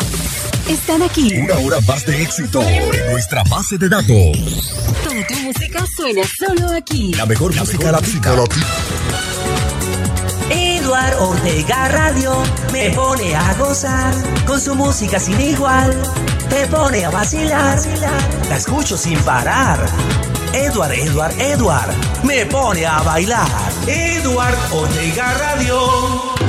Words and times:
Están 0.70 1.02
aquí. 1.02 1.34
Una 1.36 1.56
hora 1.56 1.82
más 1.86 2.06
de 2.06 2.22
éxito 2.22 2.62
en 2.62 3.12
nuestra 3.12 3.44
base 3.44 3.78
de 3.78 3.90
datos. 3.90 4.74
Toda 5.04 5.28
tu 5.28 5.36
música 5.42 5.86
suena 5.94 6.22
solo 6.40 6.74
aquí. 6.74 7.14
La 7.16 7.26
mejor 7.26 7.54
música 7.54 7.92
latina. 7.92 8.34
Eduard 10.50 11.18
Ortega 11.20 11.90
Radio 11.90 12.44
me 12.72 12.92
pone 12.92 13.36
a 13.36 13.54
gozar 13.56 14.14
con 14.46 14.62
su 14.62 14.74
música 14.74 15.20
sin 15.20 15.42
igual. 15.42 16.02
Te 16.50 16.66
pone 16.68 17.04
a 17.04 17.10
vacilar, 17.10 17.78
la 18.48 18.56
escucho 18.56 18.96
sin 18.96 19.20
parar. 19.20 19.86
Eduard, 20.54 20.92
Eduard, 20.92 21.34
Eduard 21.40 22.12
me 22.24 22.46
pone 22.46 22.86
a 22.86 23.02
bailar. 23.04 23.48
Eduard 23.88 24.58
Ortega 24.72 25.34
Radio. 25.38 26.41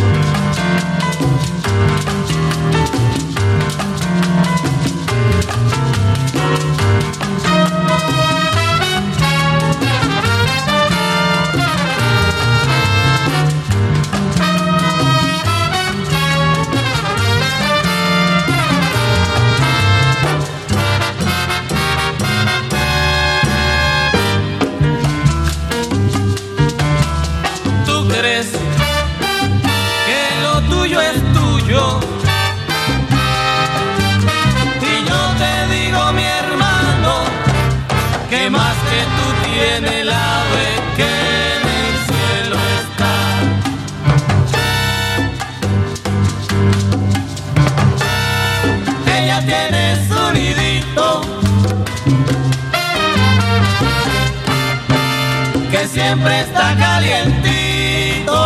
Siempre 56.12 56.40
está 56.40 56.76
calientito. 56.76 58.36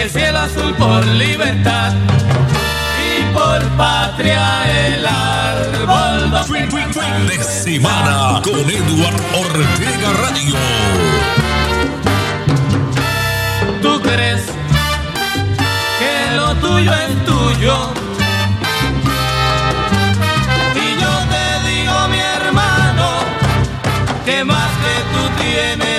El 0.00 0.10
cielo 0.10 0.38
azul 0.38 0.72
por 0.74 1.04
libertad 1.06 1.92
y 3.10 3.34
por 3.34 3.60
patria 3.76 4.46
el 4.94 5.04
árbol. 5.06 6.30
De 7.26 7.42
semana 7.42 8.40
con 8.44 8.70
Eduard 8.70 9.20
Ortega 9.34 10.12
Radio. 10.22 10.54
¿Tú 13.82 14.00
crees 14.02 14.42
que 15.98 16.36
lo 16.36 16.54
tuyo 16.56 16.92
es 16.92 17.24
tuyo? 17.24 18.01
Tiene 25.42 25.91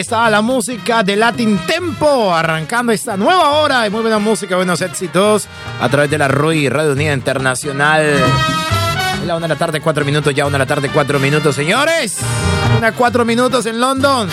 Está 0.08 0.31
la 0.31 0.40
música 0.40 1.02
de 1.02 1.16
Latin 1.16 1.58
Tempo, 1.66 2.34
arrancando 2.34 2.93
esta 2.93 3.14
nueva 3.19 3.50
hora 3.60 3.82
de 3.82 3.90
muy 3.90 4.00
buena 4.00 4.19
música, 4.19 4.56
buenos 4.56 4.81
éxitos 4.81 5.46
a 5.78 5.87
través 5.90 6.10
de 6.10 6.16
la 6.16 6.28
RUI 6.28 6.70
Radio 6.70 6.93
Unida 6.93 7.12
Internacional. 7.12 8.16
La 9.26 9.37
una 9.37 9.46
de 9.46 9.52
la 9.52 9.58
tarde, 9.58 9.82
cuatro 9.82 10.06
minutos, 10.06 10.34
ya 10.34 10.46
una 10.46 10.55
de 10.55 10.60
la 10.60 10.66
tarde, 10.66 10.88
cuatro 10.88 11.19
minutos, 11.19 11.55
señores. 11.55 12.16
Una 12.78 12.93
cuatro 12.93 13.26
minutos 13.26 13.66
en 13.66 13.78
London. 13.78 14.31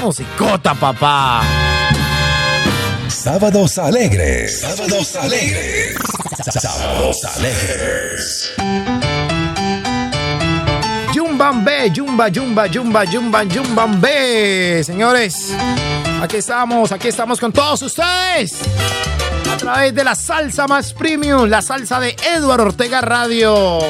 Musicota, 0.00 0.74
papá. 0.74 1.42
Sábados 3.08 3.78
alegres. 3.78 4.60
Sábados 4.60 5.16
alegres. 5.16 5.96
Sábados 6.52 7.24
alegres. 7.36 8.52
Yumbambe, 11.36 11.90
yumba, 11.92 12.28
yumba, 12.28 12.66
yumba, 12.66 13.04
yumba, 13.04 13.42
yumbambe. 13.42 14.82
Señores, 14.82 15.52
aquí 16.22 16.38
estamos, 16.38 16.92
aquí 16.92 17.08
estamos 17.08 17.38
con 17.38 17.52
todos 17.52 17.82
ustedes. 17.82 18.54
A 19.52 19.56
través 19.58 19.94
de 19.94 20.02
la 20.02 20.14
salsa 20.14 20.66
más 20.66 20.94
premium, 20.94 21.46
la 21.46 21.60
salsa 21.60 22.00
de 22.00 22.16
Eduardo 22.34 22.64
Ortega 22.64 23.02
Radio. 23.02 23.80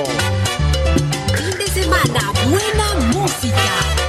Fin 1.36 1.56
de 1.56 1.68
semana, 1.68 2.32
buena 2.50 2.94
música. 3.12 3.56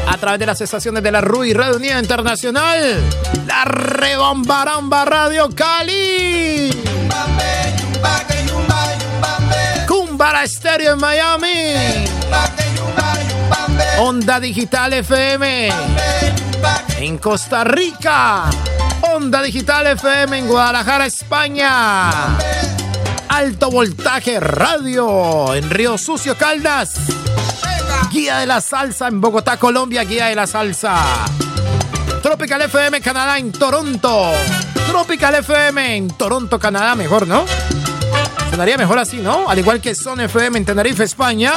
A 0.07 0.17
través 0.17 0.39
de 0.39 0.47
las 0.47 0.59
estaciones 0.59 1.03
de 1.03 1.11
la 1.11 1.21
RUI 1.21 1.53
Radio 1.53 1.75
Unida 1.75 1.99
Internacional, 1.99 2.99
la 3.45 3.65
Rebombaramba 3.65 5.05
Radio 5.05 5.47
Cali. 5.53 6.71
Cumbara 9.85 10.43
Estéreo 10.43 10.93
en 10.93 10.99
Miami. 10.99 12.07
Onda 13.99 14.39
Digital 14.39 14.93
FM 14.93 15.69
en 16.99 17.17
Costa 17.17 17.63
Rica. 17.63 18.43
Onda 19.01 19.41
Digital 19.41 19.87
FM 19.87 20.37
en 20.37 20.47
Guadalajara, 20.47 21.07
España. 21.07 22.37
Alto 23.27 23.71
Voltaje 23.71 24.39
Radio 24.39 25.55
en 25.55 25.69
Río 25.69 25.97
Sucio, 25.97 26.37
Caldas. 26.37 26.93
Guía 28.11 28.37
de 28.37 28.45
la 28.45 28.61
Salsa 28.61 29.07
en 29.07 29.19
Bogotá, 29.19 29.57
Colombia. 29.57 30.03
Guía 30.03 30.27
de 30.27 30.35
la 30.35 30.45
Salsa. 30.45 31.25
Tropical 32.21 32.61
FM 32.61 33.01
Canadá 33.01 33.39
en 33.39 33.51
Toronto. 33.51 34.31
Tropical 34.87 35.35
FM 35.35 35.95
en 35.95 36.07
Toronto, 36.09 36.59
Canadá. 36.59 36.93
Mejor, 36.93 37.27
¿no? 37.27 37.45
Sonaría 38.51 38.77
mejor 38.77 38.99
así, 38.99 39.17
¿no? 39.17 39.49
Al 39.49 39.57
igual 39.57 39.81
que 39.81 39.95
Son 39.95 40.21
FM 40.21 40.59
en 40.59 40.65
Tenerife, 40.65 41.03
España. 41.03 41.53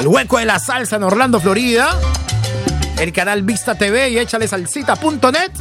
El 0.00 0.08
Hueco 0.08 0.38
de 0.38 0.44
la 0.44 0.58
Salsa 0.58 0.96
en 0.96 1.02
Orlando, 1.02 1.40
Florida. 1.40 1.98
El 2.98 3.12
canal 3.12 3.42
Vista 3.42 3.74
TV 3.74 4.10
y 4.10 4.18
échale 4.18 4.48
salsita.net 4.48 5.52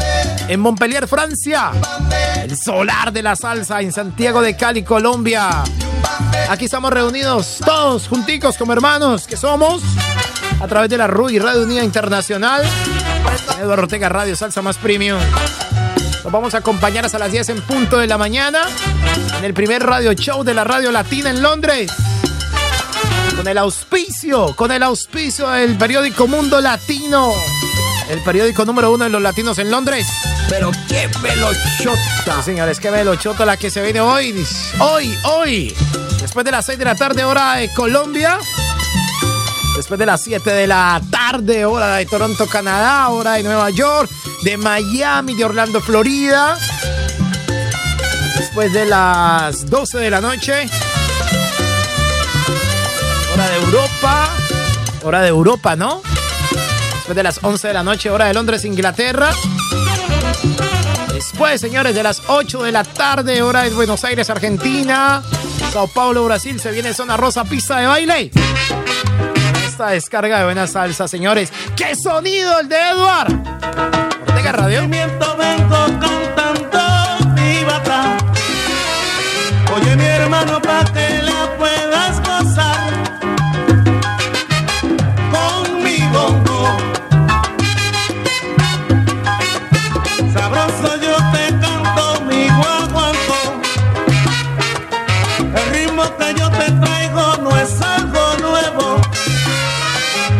en 0.47 0.59
Montpellier, 0.59 1.07
Francia. 1.07 1.71
El 2.41 2.57
Solar 2.57 3.11
de 3.11 3.21
la 3.23 3.35
Salsa 3.35 3.81
en 3.81 3.91
Santiago 3.91 4.41
de 4.41 4.55
Cali, 4.55 4.83
Colombia. 4.83 5.63
Aquí 6.49 6.65
estamos 6.65 6.91
reunidos 6.91 7.59
todos 7.65 8.07
junticos 8.07 8.57
como 8.57 8.73
hermanos 8.73 9.27
que 9.27 9.37
somos 9.37 9.81
a 10.61 10.67
través 10.67 10.89
de 10.89 10.97
la 10.97 11.07
RUI 11.07 11.39
Radio 11.39 11.63
Unida 11.63 11.83
Internacional. 11.83 12.63
Eduardo 13.59 13.83
Ortega 13.83 14.09
Radio 14.09 14.35
Salsa 14.35 14.61
Más 14.61 14.77
Premium. 14.77 15.19
Nos 16.23 16.31
vamos 16.31 16.55
a 16.55 16.59
acompañar 16.59 17.05
hasta 17.05 17.19
las 17.19 17.31
10 17.31 17.49
en 17.49 17.61
punto 17.61 17.97
de 17.97 18.07
la 18.07 18.17
mañana 18.17 18.61
en 19.37 19.45
el 19.45 19.53
primer 19.53 19.83
radio 19.83 20.13
show 20.13 20.43
de 20.43 20.53
la 20.53 20.63
Radio 20.63 20.91
Latina 20.91 21.29
en 21.29 21.41
Londres. 21.41 21.91
Con 23.35 23.47
el 23.47 23.57
auspicio, 23.57 24.55
con 24.55 24.71
el 24.71 24.81
auspicio 24.83 25.47
del 25.49 25.77
periódico 25.77 26.27
Mundo 26.27 26.61
Latino. 26.61 27.33
El 28.09 28.21
periódico 28.21 28.65
número 28.65 28.91
uno 28.91 29.03
de 29.03 29.09
los 29.09 29.21
latinos 29.21 29.57
en 29.59 29.69
Londres. 29.69 30.07
Pero 30.49 30.71
qué 30.87 31.09
velochota. 31.21 32.37
Sí, 32.37 32.43
señores, 32.45 32.79
qué 32.79 32.89
velochota 32.89 33.45
la 33.45 33.57
que 33.57 33.69
se 33.69 33.81
viene 33.81 33.99
hoy. 33.99 34.45
Hoy, 34.79 35.17
hoy. 35.23 35.75
Después 36.21 36.45
de 36.45 36.51
las 36.51 36.65
6 36.65 36.79
de 36.79 36.85
la 36.85 36.95
tarde, 36.95 37.23
hora 37.23 37.55
de 37.55 37.73
Colombia. 37.73 38.39
Después 39.75 39.99
de 39.99 40.05
las 40.05 40.21
7 40.21 40.49
de 40.51 40.67
la 40.67 41.01
tarde, 41.11 41.65
hora 41.65 41.95
de 41.95 42.05
Toronto, 42.05 42.47
Canadá, 42.47 43.09
hora 43.09 43.33
de 43.33 43.43
Nueva 43.43 43.69
York, 43.69 44.09
de 44.43 44.55
Miami, 44.57 45.35
de 45.35 45.43
Orlando, 45.43 45.81
Florida. 45.81 46.57
Después 48.37 48.71
de 48.71 48.85
las 48.85 49.69
12 49.69 49.97
de 49.97 50.09
la 50.09 50.21
noche, 50.21 50.69
hora 53.35 53.49
de 53.49 53.55
Europa. 53.57 54.29
Hora 55.03 55.21
de 55.21 55.27
Europa, 55.27 55.75
¿no? 55.75 56.01
Después 56.93 57.15
de 57.15 57.23
las 57.23 57.43
11 57.43 57.67
de 57.67 57.73
la 57.73 57.83
noche, 57.83 58.09
hora 58.09 58.25
de 58.25 58.33
Londres, 58.33 58.63
Inglaterra. 58.65 59.31
Después, 61.13 61.59
señores, 61.59 61.93
de 61.95 62.03
las 62.03 62.21
8 62.27 62.63
de 62.63 62.71
la 62.71 62.83
tarde, 62.83 63.41
hora 63.41 63.63
de 63.63 63.71
Buenos 63.71 64.03
Aires, 64.05 64.29
Argentina. 64.29 65.21
Sao 65.71 65.87
Paulo, 65.87 66.23
Brasil, 66.23 66.59
se 66.59 66.71
viene 66.71 66.93
zona 66.93 67.17
rosa, 67.17 67.43
pista 67.43 67.79
de 67.79 67.87
baile. 67.87 68.31
Esta 69.67 69.89
descarga 69.89 70.39
de 70.39 70.45
buena 70.45 70.65
salsa, 70.65 71.07
señores. 71.07 71.51
¡Qué 71.75 71.95
sonido 71.95 72.59
el 72.59 72.69
de 72.69 72.77
Edward! 72.77 73.33
Ortega 74.27 74.51
Radio. 74.53 74.87
Vengo. 74.87 75.25
Oye 79.75 79.95
mi 79.97 80.05
hermano 80.05 80.61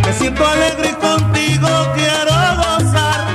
Me 0.05 0.13
siento 0.13 0.45
alegre 0.45 0.89
y 0.89 0.93
contigo 0.93 1.67
quiero 1.95 2.35
gozar 2.57 3.25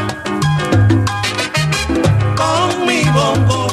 con 2.36 2.86
mi 2.86 3.02
bongo. 3.10 3.66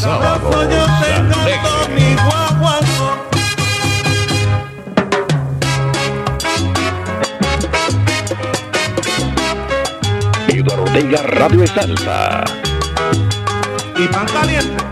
Sabroso 0.00 0.62
yo 0.70 0.86
te 1.00 1.10
canto 1.22 1.88
mi 1.94 2.14
guaguancó. 2.14 3.08
Eduardo 10.48 10.82
Ortega 10.84 11.22
Radio 11.22 11.66
Salsa. 11.66 12.44
y 13.98 14.06
pan 14.08 14.26
caliente. 14.26 14.88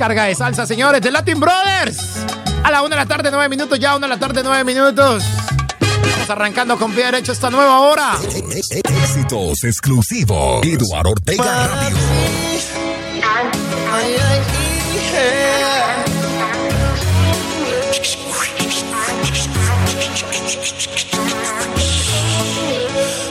Descarga 0.00 0.24
de 0.24 0.34
salsa, 0.34 0.66
señores, 0.66 1.02
de 1.02 1.10
Latin 1.10 1.38
Brothers. 1.38 1.98
A 2.64 2.70
la 2.70 2.80
una 2.80 2.96
de 2.96 3.02
la 3.02 3.06
tarde, 3.06 3.28
nueve 3.30 3.50
minutos, 3.50 3.78
ya 3.78 3.94
una 3.94 4.06
de 4.06 4.14
la 4.14 4.18
tarde, 4.18 4.40
nueve 4.42 4.64
minutos. 4.64 5.22
Estamos 5.78 6.30
arrancando 6.30 6.78
con 6.78 6.94
pie 6.94 7.04
derecho 7.04 7.32
esta 7.32 7.50
nueva 7.50 7.80
hora. 7.80 8.16
Éxitos 8.24 9.62
exclusivos. 9.62 10.64
Eduardo 10.64 11.10
Ortega 11.10 11.66
Radio. 11.66 11.96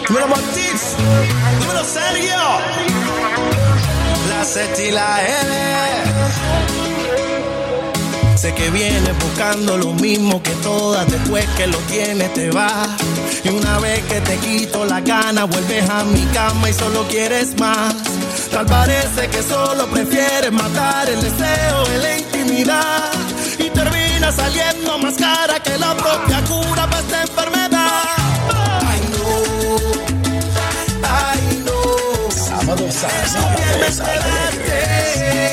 Dímelo 0.07 0.27
Martís, 0.27 0.95
dímelo 1.61 1.83
Sergio. 1.83 2.37
La 4.29 4.45
Z 4.45 4.83
y 4.83 4.91
la 4.91 5.25
L. 5.25 6.08
Sé 8.39 8.53
que 8.53 8.69
vienes 8.69 9.19
buscando 9.19 9.77
lo 9.77 9.91
mismo 9.95 10.41
que 10.41 10.51
todas, 10.63 11.05
después 11.11 11.45
que 11.57 11.67
lo 11.67 11.77
tienes 11.79 12.33
te 12.33 12.49
vas. 12.51 12.87
Y 13.43 13.49
una 13.49 13.79
vez 13.79 14.01
que 14.05 14.21
te 14.21 14.37
quito 14.37 14.85
la 14.85 15.01
gana, 15.01 15.43
vuelves 15.43 15.89
a 15.89 16.05
mi 16.05 16.23
cama 16.27 16.69
y 16.69 16.73
solo 16.73 17.05
quieres 17.09 17.59
más. 17.59 17.93
Tal 18.49 18.65
parece 18.65 19.27
que 19.27 19.43
solo 19.43 19.87
prefieres 19.87 20.53
matar 20.53 21.09
el 21.09 21.19
deseo 21.19 21.85
en 21.93 22.01
la 22.01 22.17
intimidad. 22.17 23.11
Y 23.57 23.69
termina 23.71 24.31
saliendo 24.31 24.97
más 24.99 25.15
cara 25.15 25.61
que 25.61 25.77
la 25.77 25.93
propia 25.97 26.41
cura 26.45 26.89
para 26.89 26.99
esta 27.01 27.21
enfermedad. 27.23 28.03
Ay 28.87 29.01
no, 29.11 29.27
ay 31.03 31.63
no. 31.65 32.31
Sábado, 32.31 32.87
sábado, 32.89 33.57
Viernes 33.57 33.99
quedarte, 33.99 35.48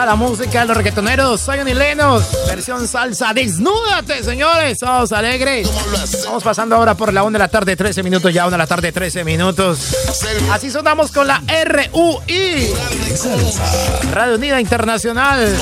está 0.00 0.06
la 0.06 0.16
música 0.16 0.60
de 0.60 0.66
los 0.66 0.76
reggaetoneros. 0.78 1.44
Zion 1.44 1.68
y 1.68 1.74
Lenos. 1.74 2.24
Versión 2.48 2.88
salsa. 2.88 3.34
Desnúdate, 3.34 4.24
señores. 4.24 4.78
Todos 4.78 5.12
alegres. 5.12 5.68
Vamos 6.24 6.42
pasando 6.42 6.76
ahora 6.76 6.94
por 6.94 7.12
la 7.12 7.22
1 7.22 7.32
de 7.32 7.38
la 7.38 7.48
tarde, 7.48 7.76
13 7.76 8.02
minutos. 8.02 8.32
Ya 8.32 8.44
1 8.46 8.52
de 8.52 8.58
la 8.58 8.66
tarde, 8.66 8.92
13 8.92 9.24
minutos. 9.24 9.94
Así 10.50 10.70
sonamos 10.70 11.10
con 11.12 11.26
la 11.26 11.42
RUI. 11.46 12.72
Radio 14.12 14.36
Unida 14.36 14.58
Internacional. 14.58 15.54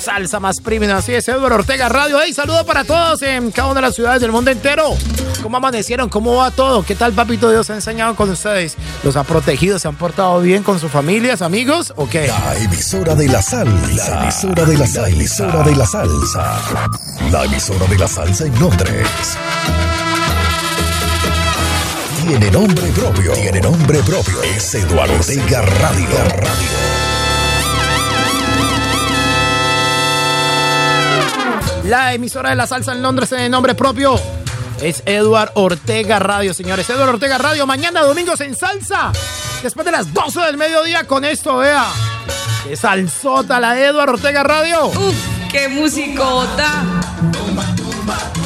Salsa 0.00 0.40
más 0.40 0.60
premium. 0.60 0.92
Así 0.92 1.12
es, 1.12 1.28
Eduardo 1.28 1.56
Ortega 1.56 1.88
Radio. 1.90 2.18
Hey, 2.24 2.32
saludo 2.32 2.64
para 2.64 2.84
todos 2.84 3.20
en 3.22 3.50
cada 3.50 3.68
una 3.68 3.80
de 3.80 3.88
las 3.88 3.94
ciudades 3.94 4.22
del 4.22 4.32
mundo 4.32 4.50
entero. 4.50 4.96
¿Cómo 5.42 5.58
amanecieron? 5.58 6.08
¿Cómo 6.08 6.36
va 6.36 6.50
todo? 6.50 6.82
¿Qué 6.82 6.94
tal, 6.94 7.12
papito 7.12 7.50
Dios 7.50 7.68
ha 7.70 7.74
enseñado 7.74 8.16
con 8.16 8.30
ustedes? 8.30 8.76
¿Los 9.04 9.16
ha 9.16 9.24
protegido? 9.24 9.78
¿Se 9.78 9.86
han 9.86 9.96
portado 9.96 10.40
bien 10.40 10.62
con 10.62 10.80
sus 10.80 10.90
familias, 10.90 11.42
amigos? 11.42 11.92
¿O 11.96 12.08
qué? 12.08 12.28
La 12.28 12.56
emisora 12.56 13.14
de 13.14 13.28
la 13.28 13.42
salsa. 13.66 14.14
La 14.16 14.22
emisora 14.22 14.64
de 14.64 14.78
la 14.78 14.86
salsa. 14.86 15.06
La 15.06 15.08
emisora 15.08 15.64
de 15.64 15.76
la 15.76 15.86
salsa. 15.86 16.60
La 17.30 17.44
emisora 17.44 17.86
de 17.86 17.98
la 17.98 18.08
salsa 18.08 18.46
en 18.46 18.60
Londres. 18.60 19.38
Tiene 22.26 22.50
nombre 22.50 22.86
propio. 22.92 23.32
Tiene 23.32 23.60
nombre 23.60 24.02
propio. 24.02 24.42
Es 24.42 24.74
Eduardo 24.74 25.14
Ortega 25.14 25.62
Radio. 25.62 26.08
Radio. 26.36 26.68
La 31.84 32.14
emisora 32.14 32.50
de 32.50 32.56
la 32.56 32.66
salsa 32.66 32.92
en 32.92 33.02
Londres 33.02 33.30
en 33.32 33.50
nombre 33.50 33.74
propio 33.74 34.20
es 34.80 35.02
Eduard 35.06 35.50
Ortega 35.54 36.18
Radio, 36.18 36.54
señores. 36.54 36.88
Eduard 36.88 37.10
Ortega 37.10 37.38
Radio, 37.38 37.66
mañana 37.66 38.02
domingos 38.02 38.40
en 38.40 38.54
salsa. 38.54 39.12
Después 39.62 39.84
de 39.84 39.92
las 39.92 40.12
12 40.12 40.40
del 40.40 40.56
mediodía 40.56 41.06
con 41.06 41.24
esto, 41.24 41.58
vea. 41.58 41.86
Qué 42.64 42.76
salsota 42.76 43.60
la 43.60 43.78
Eduard 43.80 44.10
Ortega 44.10 44.42
Radio. 44.42 44.86
Uf, 44.86 45.14
qué 45.50 45.68
musicota. 45.68 46.84
¿Qué 47.32 48.45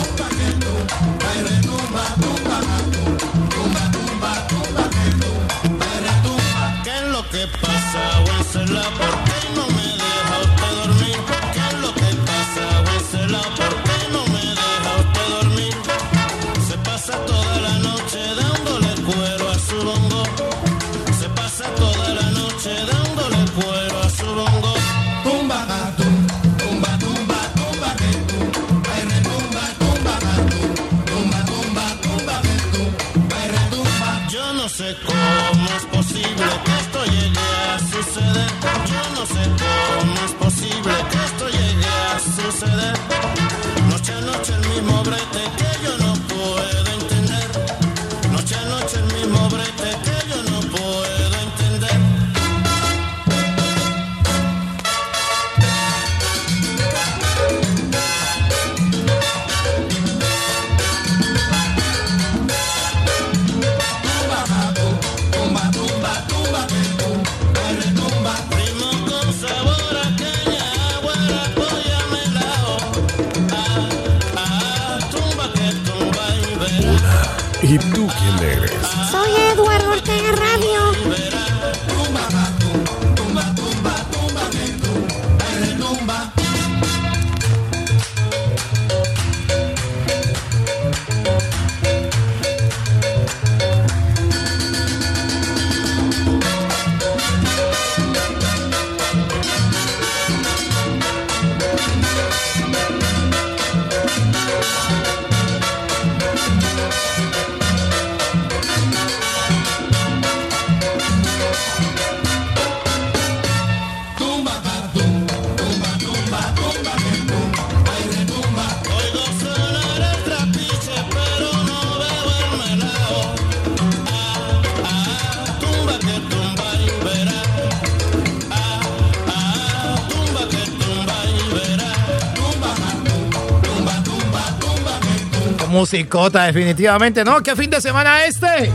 musicota, 135.71 136.45
definitivamente, 136.45 137.25
¿no? 137.25 137.43
¿Qué 137.43 137.57
fin 137.57 137.71
de 137.71 137.81
semana 137.81 138.25
este? 138.25 138.73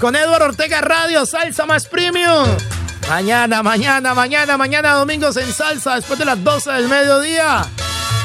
Con 0.00 0.14
Eduardo 0.14 0.46
Ortega 0.46 0.80
Radio, 0.80 1.26
Salsa 1.26 1.66
Más 1.66 1.86
Premium. 1.86 2.46
Mañana, 3.08 3.62
mañana, 3.62 4.14
mañana, 4.14 4.56
mañana, 4.56 4.92
domingos 4.92 5.36
en 5.36 5.52
salsa, 5.52 5.96
después 5.96 6.18
de 6.18 6.24
las 6.24 6.42
12 6.42 6.70
del 6.72 6.88
mediodía. 6.88 7.62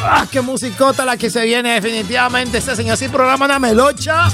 ¡Ah, 0.03 0.25
qué 0.31 0.41
musicota 0.41 1.03
la 1.03 1.17
que 1.17 1.29
se 1.29 1.43
viene 1.43 1.73
definitivamente! 1.73 2.59
Este 2.59 2.75
señor 2.75 2.97
sí 2.97 3.09
programa 3.09 3.45
una 3.45 3.59
melocha 3.59 4.29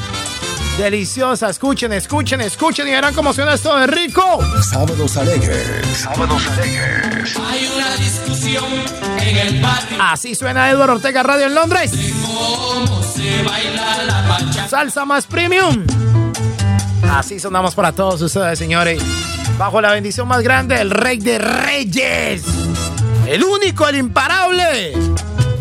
deliciosa. 0.77 1.49
Escuchen, 1.49 1.93
escuchen, 1.93 2.41
escuchen 2.41 2.87
y 2.87 2.91
verán 2.91 3.13
cómo 3.13 3.33
suena 3.33 3.53
esto 3.53 3.75
de 3.77 3.87
rico. 3.87 4.39
Sábados 4.61 5.17
alegres. 5.17 5.85
Sábados 5.97 6.41
alegres. 6.47 7.35
Hay 7.37 7.69
una 7.75 7.95
discusión 7.97 8.65
en 9.19 9.37
el 9.37 9.61
barrio. 9.61 9.97
Así 10.01 10.35
suena 10.35 10.69
Eduardo 10.69 10.93
Ortega 10.95 11.23
Radio 11.23 11.45
en 11.47 11.55
Londres. 11.55 11.91
¿Cómo 12.25 13.01
se 13.03 13.43
baila 13.43 14.03
la 14.03 14.27
pacha? 14.27 14.67
Salsa 14.67 15.05
más 15.05 15.25
premium. 15.25 15.85
Así 17.11 17.39
sonamos 17.39 17.75
para 17.75 17.91
todos 17.91 18.21
ustedes, 18.21 18.59
señores. 18.59 19.01
Bajo 19.57 19.79
la 19.79 19.91
bendición 19.91 20.27
más 20.27 20.41
grande 20.41 20.75
del 20.75 20.91
Rey 20.91 21.17
de 21.17 21.37
Reyes. 21.37 22.43
El 23.25 23.43
único, 23.43 23.87
el 23.87 23.95
imparable. 23.95 24.93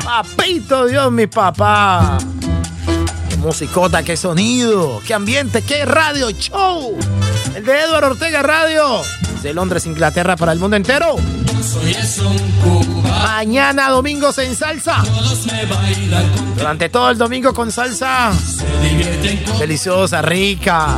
Papito 0.02 0.86
Dios, 0.86 1.12
mi 1.12 1.26
papá. 1.26 2.18
Musicota, 3.44 4.02
qué 4.02 4.16
sonido, 4.16 5.02
qué 5.06 5.12
ambiente, 5.12 5.60
qué 5.60 5.84
radio 5.84 6.30
show. 6.30 6.96
El 7.54 7.62
de 7.62 7.78
Eduardo 7.82 8.12
Ortega 8.12 8.42
Radio. 8.42 9.02
De 9.42 9.52
Londres, 9.52 9.84
Inglaterra, 9.84 10.34
para 10.34 10.52
el 10.52 10.58
mundo 10.58 10.76
entero. 10.76 11.16
Mañana, 13.04 13.90
domingos 13.90 14.38
en 14.38 14.56
salsa. 14.56 15.02
Durante 16.56 16.88
todo 16.88 17.10
el 17.10 17.18
domingo 17.18 17.52
con 17.52 17.70
salsa. 17.70 18.32
Deliciosa, 19.58 20.22
rica. 20.22 20.96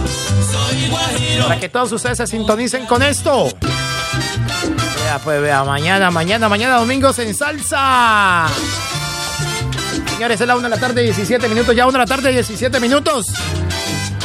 Para 1.43 1.59
que 1.59 1.69
todos 1.69 1.91
ustedes 1.91 2.19
se 2.19 2.29
sintonicen 2.29 2.87
con 2.87 3.03
esto. 3.03 3.49
Vea, 5.03 5.19
pues 5.25 5.43
vea, 5.43 5.65
mañana, 5.65 6.13
mañana, 6.13 6.49
mañana, 6.49 6.77
domingos 6.77 7.19
en 7.19 7.35
salsa. 7.35 8.47
Señores, 10.16 10.40
es 10.40 10.46
la 10.46 10.57
1 10.57 10.62
de 10.62 10.74
la 10.74 10.81
tarde, 10.81 11.02
17 11.02 11.46
minutos. 11.46 11.76
Ya 11.76 11.85
1 11.85 11.92
de 11.92 11.98
la 11.98 12.07
tarde, 12.07 12.33
17 12.33 12.81
minutos. 12.81 13.26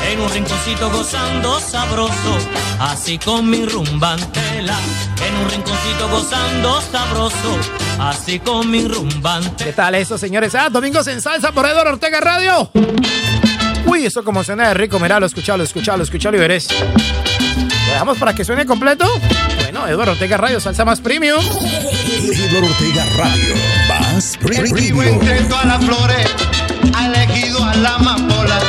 En 0.10 0.22
un 0.22 0.30
rinconcito 0.32 0.90
gozando 0.90 1.60
sabroso, 1.60 2.38
así 2.80 3.18
con 3.18 3.50
mi 3.50 3.66
rumbantela. 3.66 4.80
En 5.28 5.36
un 5.36 5.50
rinconcito 5.50 6.08
gozando 6.10 6.80
sabroso, 6.80 7.60
así 8.00 8.40
con 8.40 8.72
mi 8.72 8.88
rumbante. 8.88 9.66
¿Qué 9.66 9.74
tal 9.74 9.96
eso, 9.96 10.18
señores? 10.18 10.56
Ah, 10.56 10.70
domingos 10.70 11.08
en 11.08 11.20
salsa 11.20 11.52
por 11.52 11.66
Eduardo 11.66 11.92
Ortega 11.92 12.22
Radio. 12.22 12.72
Uy, 13.86 14.06
eso 14.06 14.24
como 14.24 14.46
suena 14.46 14.70
de 14.70 14.74
rico. 14.76 14.98
Miralo, 14.98 15.26
escuchalo, 15.26 15.62
escuchalo, 15.62 16.04
escuchalo 16.04 16.38
y 16.38 16.40
veréis. 16.40 16.70
¿Lo 16.70 17.92
dejamos 17.92 18.18
para 18.18 18.34
que 18.34 18.46
suene 18.46 18.66
completo? 18.66 19.12
Bueno, 19.64 19.86
Eduardo 19.90 20.14
Ortega 20.14 20.38
Radio, 20.38 20.62
salsa 20.62 20.86
más 20.86 21.02
premium. 21.02 21.44
Eduardo 21.44 22.68
Ortega 22.70 23.06
Radio. 23.18 23.81
Más 24.14 24.38
Vivo 24.74 25.04
entre 25.04 25.42
todas 25.44 25.66
las 25.66 25.86
flores, 25.86 26.28
ha 26.94 27.06
elegido 27.08 27.64
a 27.64 27.74
la 27.76 27.96
amapola 27.96 28.60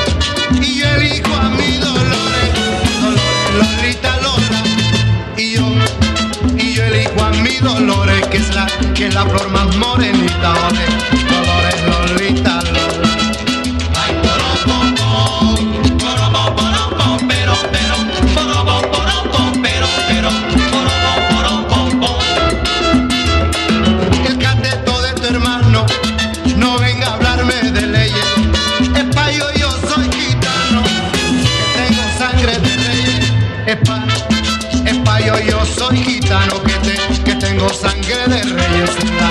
y 0.60 0.78
yo 0.78 0.86
elijo 0.86 1.34
a 1.34 1.48
mi 1.50 1.78
Dolores, 1.78 2.50
Dolores 3.02 3.80
Lolita 3.80 4.16
Lola 4.22 4.62
y 5.36 5.54
yo 5.54 5.66
y 6.56 6.74
yo 6.74 6.84
elijo 6.84 7.24
a 7.24 7.30
mi 7.30 7.56
Dolores 7.56 8.26
que 8.28 8.36
es 8.36 8.54
la 8.54 8.66
que 8.94 9.06
es 9.08 9.14
la 9.14 9.24
flor 9.24 9.50
más 9.50 9.76
morenita, 9.76 10.54
de 38.82 38.88
reyes 38.88 39.21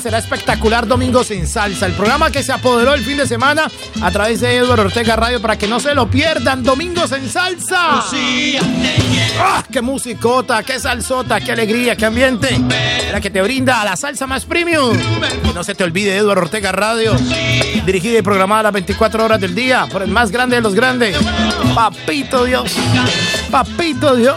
será 0.00 0.18
espectacular 0.18 0.86
Domingos 0.86 1.30
en 1.30 1.46
Salsa, 1.46 1.86
el 1.86 1.92
programa 1.92 2.30
que 2.30 2.42
se 2.42 2.52
apoderó 2.52 2.94
el 2.94 3.04
fin 3.04 3.16
de 3.18 3.26
semana 3.26 3.70
a 4.00 4.10
través 4.10 4.40
de 4.40 4.56
Eduardo 4.56 4.84
Ortega 4.84 5.16
Radio 5.16 5.40
para 5.40 5.56
que 5.56 5.66
no 5.66 5.80
se 5.80 5.94
lo 5.94 6.08
pierdan. 6.08 6.62
Domingos 6.62 7.12
en 7.12 7.28
Salsa. 7.28 8.04
Quiero. 8.10 8.64
¡Ah! 9.38 9.64
¡Qué 9.70 9.82
musicota! 9.82 10.62
¡Qué 10.62 10.78
salsota! 10.78 11.40
¡Qué 11.40 11.52
alegría! 11.52 11.96
¡Qué 11.96 12.06
ambiente! 12.06 12.60
La 13.10 13.20
que 13.20 13.30
te 13.30 13.42
brinda 13.42 13.84
la 13.84 13.96
salsa 13.96 14.26
más 14.26 14.44
premium. 14.44 14.96
Y 15.44 15.54
no 15.54 15.64
se 15.64 15.74
te 15.74 15.84
olvide 15.84 16.16
Eduardo 16.16 16.42
Ortega 16.42 16.72
Radio. 16.72 17.14
Dirigida 17.84 18.18
y 18.18 18.22
programada 18.22 18.64
las 18.64 18.72
24 18.72 19.24
horas 19.24 19.40
del 19.40 19.54
día 19.54 19.86
por 19.90 20.02
el 20.02 20.10
más 20.10 20.30
grande 20.30 20.56
de 20.56 20.62
los 20.62 20.74
grandes. 20.74 21.16
Papito 21.74 22.44
Dios. 22.44 22.72
Papito 23.50 24.16
Dios. 24.16 24.36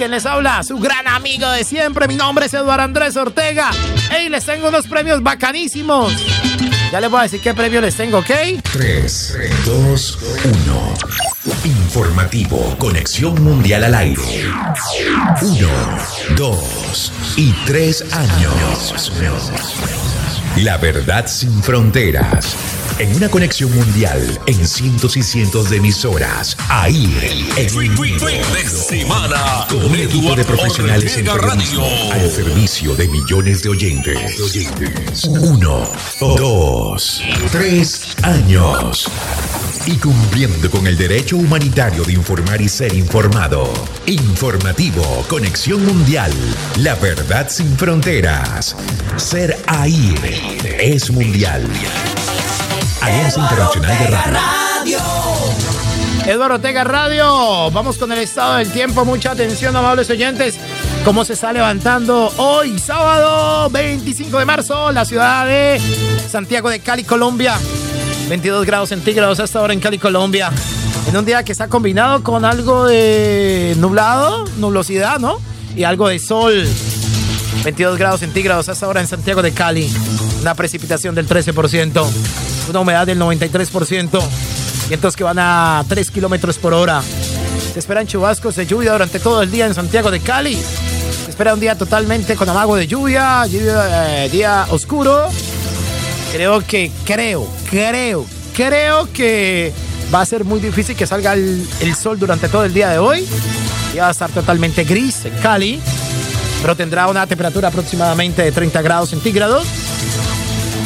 Quien 0.00 0.12
les 0.12 0.24
habla, 0.24 0.62
su 0.62 0.78
gran 0.78 1.06
amigo 1.08 1.46
de 1.50 1.62
siempre. 1.62 2.08
Mi 2.08 2.16
nombre 2.16 2.46
es 2.46 2.54
Eduardo 2.54 2.84
Andrés 2.84 3.18
Ortega. 3.18 3.70
¡Ey! 4.10 4.30
Les 4.30 4.46
tengo 4.46 4.68
unos 4.68 4.86
premios 4.86 5.22
bacanísimos. 5.22 6.10
Ya 6.90 7.02
les 7.02 7.10
voy 7.10 7.20
a 7.20 7.22
decir 7.24 7.42
qué 7.42 7.52
premio 7.52 7.82
les 7.82 7.94
tengo, 7.94 8.20
¿ok? 8.20 8.30
3, 8.72 9.38
2, 9.66 10.18
1. 10.44 10.94
Informativo. 11.64 12.78
Conexión 12.78 13.44
Mundial 13.44 13.84
al 13.84 13.94
aire. 13.94 14.22
1, 15.42 15.68
2 16.34 17.12
y 17.36 17.52
3 17.66 18.14
años. 18.14 19.12
La 20.56 20.78
verdad 20.78 21.26
sin 21.26 21.62
fronteras. 21.62 22.56
En 23.00 23.16
una 23.16 23.30
conexión 23.30 23.74
mundial, 23.74 24.38
en 24.44 24.68
cientos 24.68 25.16
y 25.16 25.22
cientos 25.22 25.70
de 25.70 25.78
emisoras, 25.78 26.54
ahí, 26.68 27.10
en 27.56 27.74
mundo, 27.94 28.26
de 28.26 28.68
semana 28.68 29.64
con 29.70 29.86
un 29.86 29.94
equipo 29.94 30.36
de 30.36 30.44
profesionales 30.44 31.16
en 31.16 31.24
Radio. 31.24 31.82
al 32.12 32.30
servicio 32.30 32.94
de 32.94 33.08
millones 33.08 33.62
de 33.62 33.70
oyentes. 33.70 35.26
Uno, 35.26 35.88
dos, 36.36 37.22
tres 37.50 38.14
años. 38.22 39.10
Y 39.86 39.96
cumpliendo 39.96 40.70
con 40.70 40.86
el 40.86 40.98
derecho 40.98 41.38
humanitario 41.38 42.04
de 42.04 42.12
informar 42.12 42.60
y 42.60 42.68
ser 42.68 42.92
informado. 42.92 43.72
Informativo, 44.04 45.24
Conexión 45.26 45.86
Mundial. 45.86 46.34
La 46.76 46.96
verdad 46.96 47.48
sin 47.48 47.78
fronteras. 47.78 48.76
Ser 49.16 49.58
ahí 49.68 50.14
es 50.78 51.10
mundial. 51.10 51.66
Alianza 53.00 53.40
Internacional 53.40 53.98
de 53.98 54.06
Radio. 54.08 54.98
Eduardo 56.26 56.54
Ortega 56.56 56.84
Radio. 56.84 57.70
Vamos 57.70 57.96
con 57.96 58.12
el 58.12 58.18
estado 58.18 58.56
del 58.56 58.70
tiempo. 58.70 59.04
Mucha 59.04 59.32
atención, 59.32 59.74
amables 59.74 60.10
oyentes. 60.10 60.56
cómo 61.04 61.24
se 61.24 61.32
está 61.32 61.52
levantando 61.52 62.32
hoy, 62.36 62.78
sábado 62.78 63.70
25 63.70 64.38
de 64.38 64.44
marzo, 64.44 64.92
la 64.92 65.04
ciudad 65.04 65.46
de 65.46 65.80
Santiago 66.28 66.68
de 66.68 66.80
Cali, 66.80 67.04
Colombia. 67.04 67.58
22 68.28 68.66
grados 68.66 68.90
centígrados 68.90 69.40
hasta 69.40 69.58
ahora 69.58 69.72
en 69.72 69.80
Cali, 69.80 69.98
Colombia. 69.98 70.50
En 71.08 71.16
un 71.16 71.24
día 71.24 71.42
que 71.42 71.52
está 71.52 71.68
combinado 71.68 72.22
con 72.22 72.44
algo 72.44 72.86
de 72.86 73.74
nublado, 73.78 74.44
nublosidad, 74.58 75.18
¿no? 75.18 75.40
Y 75.74 75.84
algo 75.84 76.08
de 76.08 76.18
sol. 76.18 76.68
22 77.64 77.98
grados 77.98 78.20
centígrados 78.20 78.68
hasta 78.68 78.86
ahora 78.86 79.00
en 79.00 79.06
Santiago 79.06 79.42
de 79.42 79.52
Cali. 79.52 79.90
Una 80.42 80.54
precipitación 80.54 81.14
del 81.14 81.26
13%. 81.26 82.49
Una 82.70 82.80
humedad 82.80 83.04
del 83.04 83.18
93%. 83.18 84.20
Vientos 84.88 85.16
que 85.16 85.24
van 85.24 85.40
a 85.40 85.84
3 85.88 86.08
kilómetros 86.12 86.56
por 86.56 86.72
hora. 86.72 87.02
Se 87.72 87.80
esperan 87.80 88.06
chubascos 88.06 88.54
de 88.54 88.64
lluvia 88.64 88.92
durante 88.92 89.18
todo 89.18 89.42
el 89.42 89.50
día 89.50 89.66
en 89.66 89.74
Santiago 89.74 90.08
de 90.12 90.20
Cali. 90.20 90.54
Se 90.54 91.30
espera 91.30 91.52
un 91.52 91.58
día 91.58 91.76
totalmente 91.76 92.36
con 92.36 92.48
amago 92.48 92.76
de 92.76 92.86
lluvia, 92.86 93.44
lluvia 93.46 94.24
eh, 94.24 94.28
día 94.28 94.68
oscuro. 94.70 95.28
Creo 96.30 96.64
que, 96.64 96.92
creo, 97.04 97.48
creo, 97.68 98.24
creo 98.54 99.12
que 99.12 99.72
va 100.14 100.20
a 100.20 100.26
ser 100.26 100.44
muy 100.44 100.60
difícil 100.60 100.94
que 100.94 101.08
salga 101.08 101.32
el, 101.32 101.68
el 101.80 101.94
sol 101.96 102.20
durante 102.20 102.48
todo 102.48 102.64
el 102.64 102.72
día 102.72 102.90
de 102.90 102.98
hoy. 102.98 103.26
Y 103.92 103.98
va 103.98 104.06
a 104.06 104.10
estar 104.12 104.30
totalmente 104.30 104.84
gris 104.84 105.24
en 105.24 105.36
Cali, 105.38 105.80
pero 106.62 106.76
tendrá 106.76 107.08
una 107.08 107.26
temperatura 107.26 107.66
aproximadamente 107.66 108.42
de 108.42 108.52
30 108.52 108.80
grados 108.80 109.10
centígrados. 109.10 109.66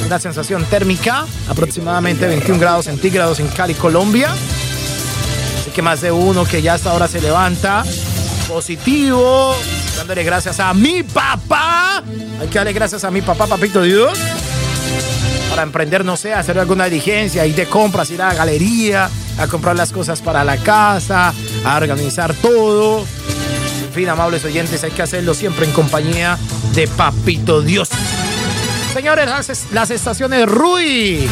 Una 0.06 0.18
sensación 0.18 0.64
térmica 0.66 1.24
aproximadamente 1.48 2.26
21 2.26 2.60
grados 2.60 2.84
centígrados 2.84 3.40
en 3.40 3.48
Cali, 3.48 3.74
Colombia. 3.74 4.28
Así 5.60 5.70
que 5.70 5.80
más 5.80 6.02
de 6.02 6.12
uno 6.12 6.44
que 6.44 6.60
ya 6.60 6.74
hasta 6.74 6.90
ahora 6.90 7.08
se 7.08 7.20
levanta 7.20 7.84
positivo, 8.46 9.54
dándole 9.96 10.22
gracias 10.22 10.60
a 10.60 10.74
mi 10.74 11.02
papá. 11.02 12.02
Hay 12.40 12.48
que 12.48 12.58
darle 12.58 12.72
gracias 12.72 13.04
a 13.04 13.10
mi 13.10 13.22
papá, 13.22 13.46
papito 13.46 13.80
Dios, 13.82 14.18
para 15.48 15.62
emprender, 15.62 16.04
no 16.04 16.16
sé, 16.16 16.34
hacer 16.34 16.58
alguna 16.58 16.84
diligencia, 16.84 17.46
ir 17.46 17.54
de 17.54 17.66
compras, 17.66 18.10
ir 18.10 18.20
a 18.20 18.28
la 18.28 18.34
galería, 18.34 19.08
a 19.38 19.46
comprar 19.46 19.74
las 19.74 19.90
cosas 19.92 20.20
para 20.20 20.44
la 20.44 20.58
casa, 20.58 21.32
a 21.64 21.76
organizar 21.76 22.34
todo. 22.34 23.00
En 23.00 23.92
fin, 23.94 24.08
amables 24.08 24.44
oyentes, 24.44 24.84
hay 24.84 24.90
que 24.90 25.02
hacerlo 25.02 25.32
siempre 25.32 25.64
en 25.64 25.72
compañía 25.72 26.38
de 26.74 26.86
papito 26.88 27.62
Dios. 27.62 27.88
Señores, 28.94 29.26
las, 29.72 29.90
estaciones 29.90 30.46
RUI, 30.46 31.28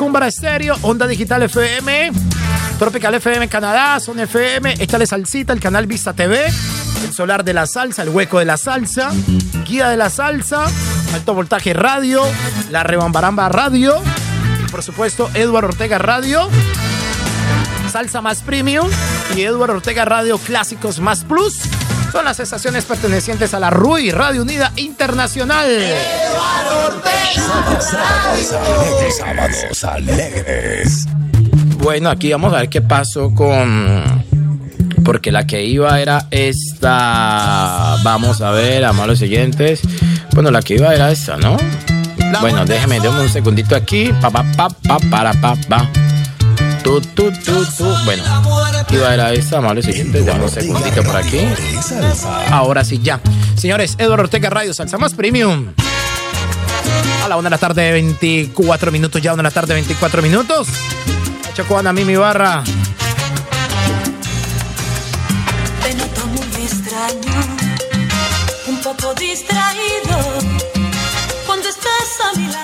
Cumbra 0.00 0.26
Estéreo, 0.26 0.76
Onda 0.82 1.06
Digital 1.06 1.44
FM, 1.44 2.10
Tropical 2.80 3.14
FM 3.14 3.46
Canadá, 3.46 4.00
Son 4.00 4.18
FM, 4.18 4.74
Échale 4.80 5.06
Salsita, 5.06 5.52
el 5.52 5.60
canal 5.60 5.86
Vista 5.86 6.12
TV, 6.12 6.44
el 7.04 7.12
Solar 7.12 7.44
de 7.44 7.54
la 7.54 7.68
Salsa, 7.68 8.02
el 8.02 8.08
Hueco 8.08 8.40
de 8.40 8.46
la 8.46 8.56
Salsa, 8.56 9.12
Guía 9.64 9.90
de 9.90 9.96
la 9.96 10.10
Salsa, 10.10 10.66
Alto 11.14 11.34
Voltaje 11.34 11.72
Radio, 11.72 12.20
La 12.72 12.82
Rebambaramba 12.82 13.48
Radio, 13.48 14.02
y 14.66 14.68
por 14.72 14.82
supuesto 14.82 15.30
Eduardo 15.34 15.68
Ortega 15.68 15.98
Radio, 15.98 16.50
Salsa 17.92 18.22
Más 18.22 18.42
Premium 18.42 18.88
y 19.36 19.42
Eduardo 19.42 19.76
Ortega 19.76 20.04
Radio 20.04 20.36
Clásicos 20.38 20.98
Más 20.98 21.22
Plus. 21.22 21.60
Son 22.14 22.24
las 22.24 22.38
estaciones 22.38 22.84
pertenecientes 22.84 23.54
a 23.54 23.58
la 23.58 23.70
RUI, 23.70 24.12
Radio 24.12 24.42
Unida 24.42 24.72
Internacional. 24.76 25.68
Sábados 29.18 29.82
alegres. 29.82 31.08
Bueno, 31.78 32.10
aquí 32.10 32.30
vamos 32.30 32.54
a 32.54 32.58
ver 32.58 32.68
qué 32.68 32.82
pasó 32.82 33.34
con. 33.34 34.24
Porque 35.04 35.32
la 35.32 35.44
que 35.44 35.64
iba 35.64 36.00
era 36.00 36.28
esta. 36.30 37.96
Vamos 38.04 38.40
a 38.42 38.52
ver, 38.52 38.84
amables 38.84 39.18
siguientes. 39.18 39.80
Bueno, 40.34 40.52
la 40.52 40.62
que 40.62 40.74
iba 40.74 40.94
era 40.94 41.10
esta, 41.10 41.36
¿no? 41.36 41.56
Bueno, 42.40 42.64
déjeme, 42.64 43.00
déjame 43.00 43.22
un 43.22 43.28
segundito 43.28 43.74
aquí. 43.74 44.12
Pa, 44.20 44.30
pa, 44.30 44.44
pa, 44.56 44.68
pa, 44.68 44.98
para, 45.10 45.32
pa, 45.32 45.56
pa. 45.68 45.90
Tu, 46.84 47.00
tu, 47.00 47.32
tu, 47.32 47.64
tu. 47.64 47.84
Bueno, 48.04 48.22
iba 48.90 49.14
era 49.14 49.32
esta, 49.32 49.58
amables 49.58 49.86
siguientes. 49.86 50.24
Déjame 50.24 50.44
un 50.44 50.50
segundito 50.50 51.02
por 51.02 51.16
aquí. 51.16 51.40
Ahora 52.50 52.84
sí, 52.84 53.00
ya. 53.02 53.20
Señores, 53.56 53.94
Eduardo 53.98 54.24
Ortega 54.24 54.50
Radio 54.50 54.74
Salsa 54.74 54.98
Más 54.98 55.14
Premium. 55.14 55.72
A 57.24 57.28
la 57.28 57.36
una 57.36 57.46
de 57.46 57.50
la 57.50 57.58
tarde, 57.58 57.90
24 57.90 58.92
minutos. 58.92 59.22
Ya 59.22 59.32
una 59.32 59.42
de 59.42 59.48
la 59.48 59.50
tarde, 59.50 59.72
24 59.72 60.20
minutos. 60.20 60.68
Chocuana, 61.54 61.92
Mimi 61.94 62.16
Barra. 62.16 62.62
Te 65.82 65.94
noto 65.94 66.26
muy 66.26 66.64
extraño, 66.64 67.32
un 68.68 68.76
poco 68.82 69.14
distraído. 69.14 70.18
Cuando 71.46 71.66
estás 71.68 72.20
a 72.30 72.38
mi 72.38 72.46
lado, 72.46 72.63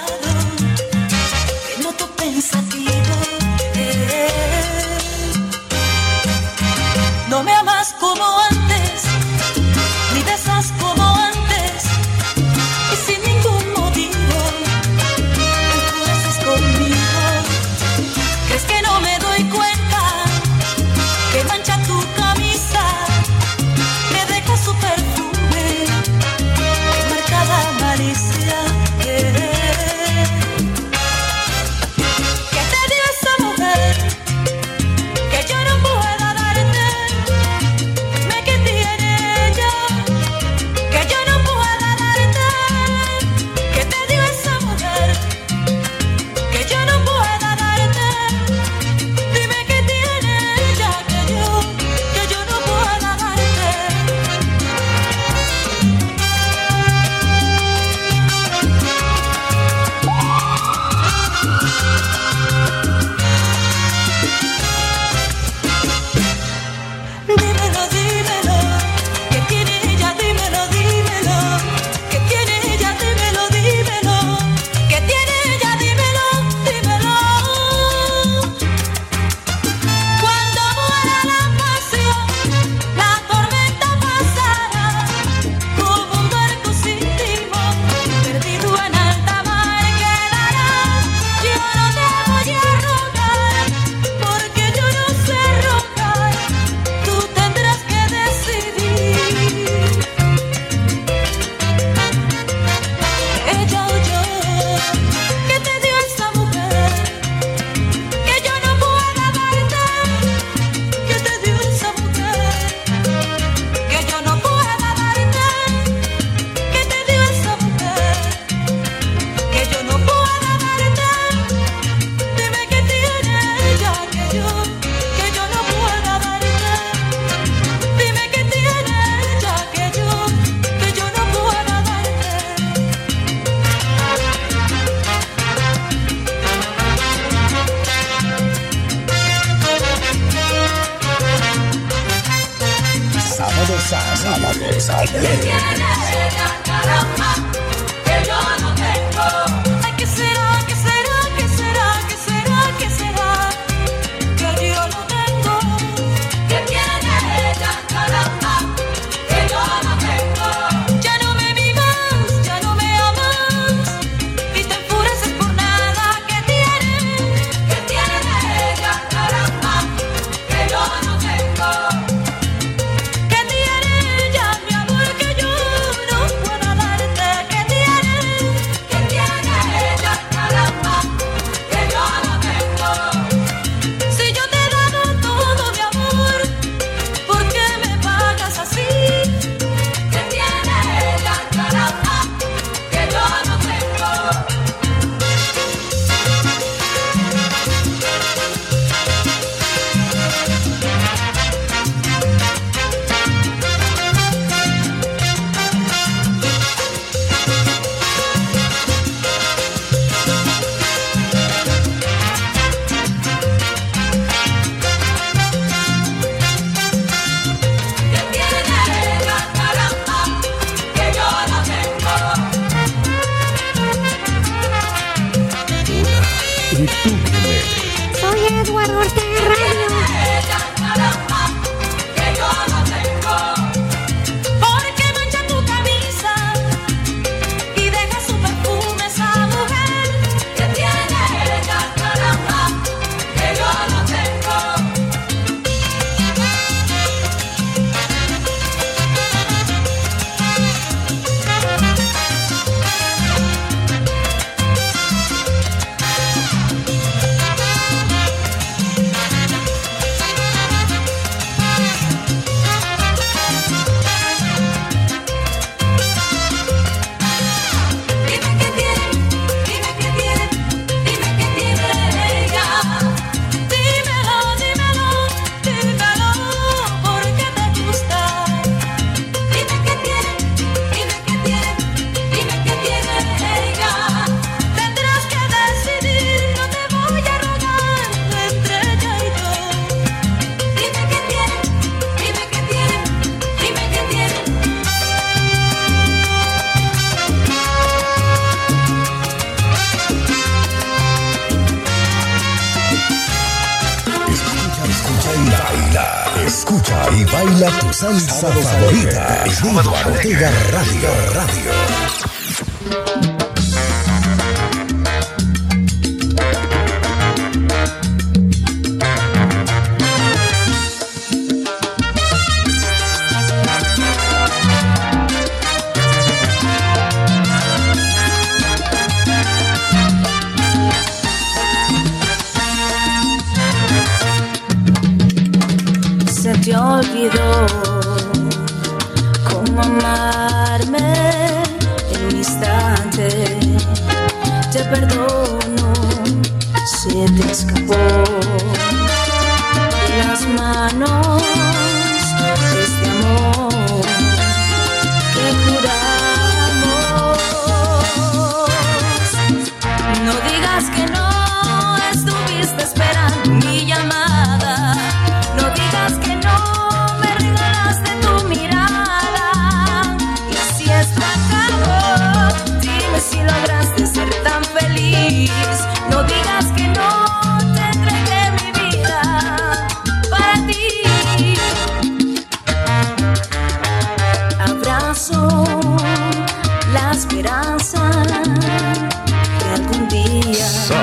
salsa 308.00 308.32
favorita. 308.50 309.44
Julio 309.60 309.92
Ortega 309.92 310.50
Radio 310.70 311.10
Radio. 311.34 311.89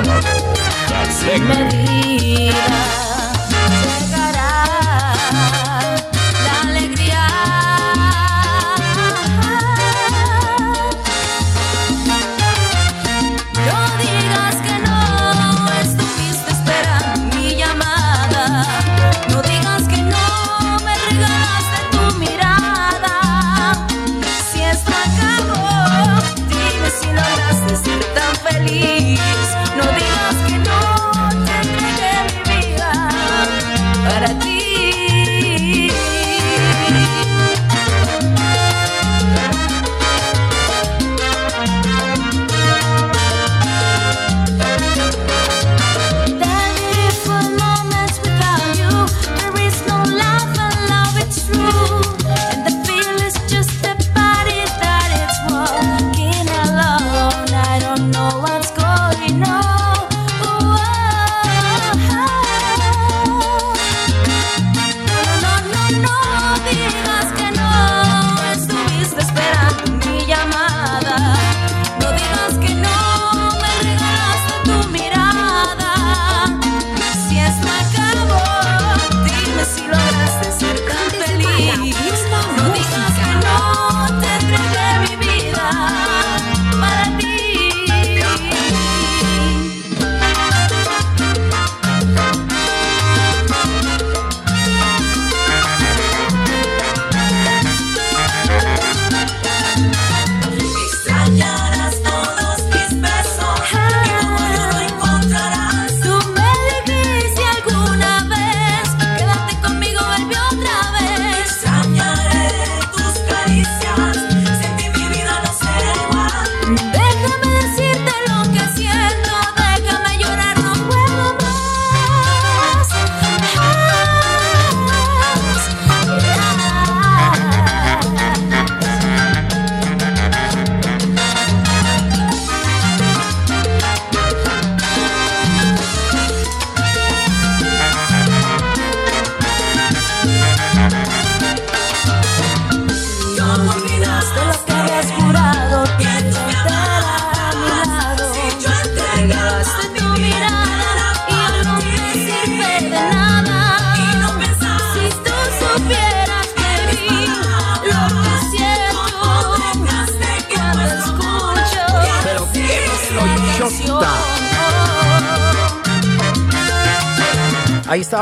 sábado. 0.03 0.27
Taxi. 0.89 3.06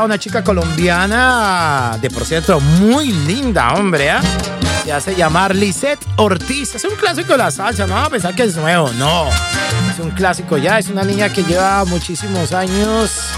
Una 0.06 0.18
chica 0.18 0.44
colombiana, 0.44 1.98
de 2.00 2.08
por 2.10 2.24
cierto, 2.24 2.60
muy 2.60 3.10
linda, 3.10 3.74
hombre, 3.74 4.10
¿ah? 4.10 4.20
Se 4.84 4.92
hace 4.92 5.16
llamar 5.16 5.54
Lisette 5.54 5.98
Ortiz. 6.16 6.76
Es 6.76 6.84
un 6.84 6.94
clásico 6.94 7.32
de 7.32 7.38
la 7.38 7.50
salsa, 7.50 7.88
no 7.88 7.98
a 7.98 8.08
pensar 8.08 8.36
que 8.36 8.44
es 8.44 8.56
nuevo, 8.56 8.88
no. 8.92 9.28
Es 9.90 9.98
un 9.98 10.10
clásico 10.12 10.56
ya, 10.58 10.78
es 10.78 10.88
una 10.88 11.02
niña 11.02 11.32
que 11.32 11.42
lleva 11.42 11.84
muchísimos 11.84 12.52
años 12.52 13.32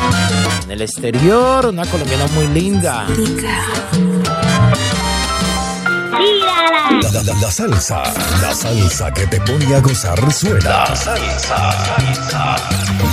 en 0.65 0.71
el 0.73 0.83
exterior, 0.83 1.67
una 1.67 1.87
colombiana 1.87 2.27
muy 2.35 2.47
linda. 2.49 3.07
La, 6.69 7.11
la- 7.11 7.23
la- 7.23 7.35
la 7.41 7.51
salsa, 7.51 8.03
la 8.43 8.55
salsa 8.55 9.11
que 9.13 9.27
te 9.27 9.41
pone 9.41 9.75
a 9.75 9.81
gozar 9.81 10.33
suena. 10.33 10.69
La 10.85 10.97
salsa, 10.97 12.57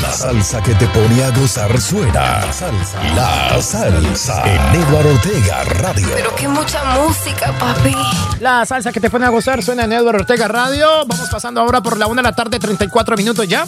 la 0.02 0.12
salsa 0.12 0.62
que 0.62 0.76
te 0.76 0.88
pone 0.88 1.24
a 1.24 1.30
gozar 1.32 1.80
suena. 1.80 2.12
La 2.46 2.52
salsa, 2.54 3.04
la 3.16 3.62
salsa 3.62 4.44
en 4.46 4.82
Eduardo 4.82 5.10
Ortega 5.14 5.64
Radio. 5.64 6.08
Pero 6.16 6.36
que 6.36 6.48
mucha 6.50 6.84
música, 7.00 7.54
papi. 7.58 7.96
La 8.42 8.66
salsa 8.66 8.92
que 8.92 9.00
te 9.00 9.10
pone 9.10 9.26
a 9.26 9.30
gozar 9.30 9.64
suena 9.64 9.86
en 9.86 9.94
Edward 9.94 10.16
Ortega 10.22 10.48
Radio. 10.50 10.88
Vamos 11.08 11.30
pasando 11.30 11.62
ahora 11.62 11.82
por 11.82 11.98
la 11.98 12.08
1 12.08 12.16
de 12.16 12.24
la 12.24 12.36
tarde, 12.36 12.60
34 12.60 13.16
minutos 13.16 13.48
ya. 13.48 13.66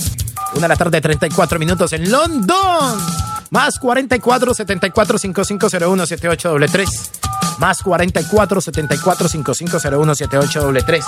1 0.53 0.61
de 0.61 0.67
la 0.67 0.75
tarde, 0.75 0.99
34 0.99 1.59
minutos 1.59 1.93
en 1.93 2.11
London. 2.11 2.99
Más 3.51 3.79
44 3.79 4.53
74 4.53 5.17
5501 5.17 6.05
7833. 6.05 7.11
Más 7.57 7.81
44 7.81 8.61
74 8.61 9.27
5501 9.29 10.15
7833. 10.15 11.05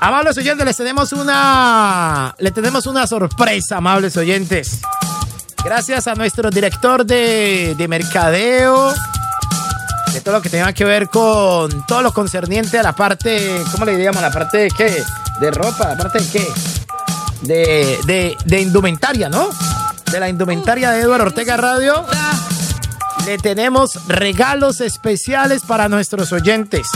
Amables 0.00 0.36
oyentes, 0.38 0.64
les 0.64 0.76
tenemos 0.76 1.12
una. 1.12 2.34
Le 2.38 2.50
tenemos 2.50 2.86
una 2.86 3.06
sorpresa, 3.06 3.78
amables 3.78 4.16
oyentes. 4.16 4.80
Gracias 5.64 6.06
a 6.06 6.14
nuestro 6.14 6.50
director 6.50 7.04
de, 7.04 7.74
de 7.76 7.88
mercadeo, 7.88 8.92
de 10.12 10.20
todo 10.20 10.36
lo 10.36 10.42
que 10.42 10.48
tenga 10.48 10.72
que 10.72 10.84
ver 10.84 11.08
con 11.08 11.84
todo 11.86 12.02
lo 12.02 12.12
concerniente 12.12 12.78
a 12.78 12.84
la 12.84 12.94
parte, 12.94 13.62
¿cómo 13.72 13.84
le 13.84 13.92
diríamos? 13.92 14.22
La 14.22 14.30
parte 14.30 14.58
de 14.58 14.68
qué? 14.68 15.02
De 15.40 15.50
ropa, 15.50 15.88
la 15.88 15.96
parte 15.96 16.20
de 16.20 16.28
qué? 16.28 16.46
De, 17.42 17.98
de, 18.06 18.36
de 18.44 18.60
indumentaria, 18.60 19.28
¿no? 19.28 19.48
De 20.12 20.20
la 20.20 20.28
indumentaria 20.28 20.92
de 20.92 21.00
Eduardo 21.00 21.26
Ortega 21.26 21.56
Radio. 21.56 22.04
Le 23.26 23.38
tenemos 23.38 24.06
regalos 24.06 24.80
especiales 24.80 25.62
para 25.66 25.88
nuestros 25.88 26.32
oyentes. 26.32 26.86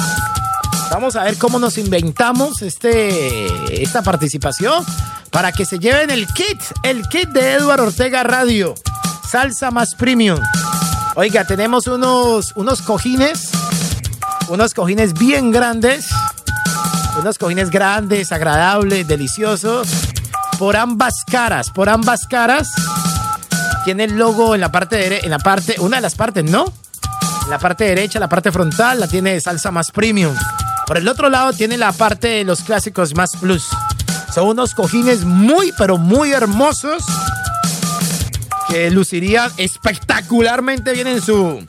Vamos 0.89 1.17
a 1.17 1.25
ver 1.25 1.37
cómo 1.37 1.59
nos 1.59 1.77
inventamos 1.77 2.63
este, 2.63 3.83
esta 3.83 4.03
participación 4.03 4.85
para 5.33 5.51
que 5.51 5.65
se 5.65 5.81
lleven 5.81 6.09
el 6.11 6.29
kit, 6.29 6.61
el 6.85 7.03
kit 7.09 7.31
de 7.31 7.55
Eduardo 7.55 7.87
Ortega 7.89 8.23
Radio. 8.23 8.77
Salsa 9.29 9.73
más 9.73 9.97
premium. 9.97 10.39
Oiga, 11.17 11.45
tenemos 11.45 11.89
unos, 11.89 12.53
unos 12.55 12.81
cojines, 12.83 13.51
unos 14.49 14.73
cojines 14.73 15.15
bien 15.15 15.51
grandes, 15.51 16.07
unos 17.19 17.39
cojines 17.39 17.71
grandes, 17.71 18.31
agradables, 18.31 19.09
deliciosos, 19.09 19.89
por 20.61 20.77
ambas 20.77 21.25
caras, 21.29 21.71
por 21.71 21.89
ambas 21.89 22.27
caras. 22.29 22.69
Tiene 23.85 24.05
el 24.05 24.17
logo 24.17 24.55
en 24.55 24.61
la 24.61 24.71
parte 24.71 24.97
dere- 24.97 25.25
en 25.25 25.31
la 25.31 25.39
parte, 25.39 25.77
una 25.79 25.97
de 25.97 26.03
las 26.03 26.15
partes, 26.15 26.45
¿no? 26.45 26.65
En 27.45 27.51
la 27.51 27.59
parte 27.59 27.85
derecha, 27.85 28.21
la 28.21 28.29
parte 28.29 28.53
frontal, 28.53 29.01
la 29.01 29.09
tiene 29.09 29.41
salsa 29.41 29.71
más 29.71 29.91
premium. 29.91 30.35
Por 30.87 30.99
el 30.99 31.09
otro 31.09 31.29
lado 31.31 31.53
tiene 31.53 31.77
la 31.79 31.93
parte 31.93 32.29
de 32.29 32.45
los 32.45 32.61
clásicos 32.63 33.15
más 33.15 33.31
plus. 33.41 33.65
Son 34.35 34.47
unos 34.47 34.75
cojines 34.75 35.25
muy, 35.25 35.73
pero 35.79 35.97
muy 35.99 36.33
hermosos 36.33 37.03
que 38.69 38.91
lucirían 38.91 39.51
espectacularmente 39.57 40.93
bien 40.93 41.07
en 41.09 41.21
su, 41.23 41.65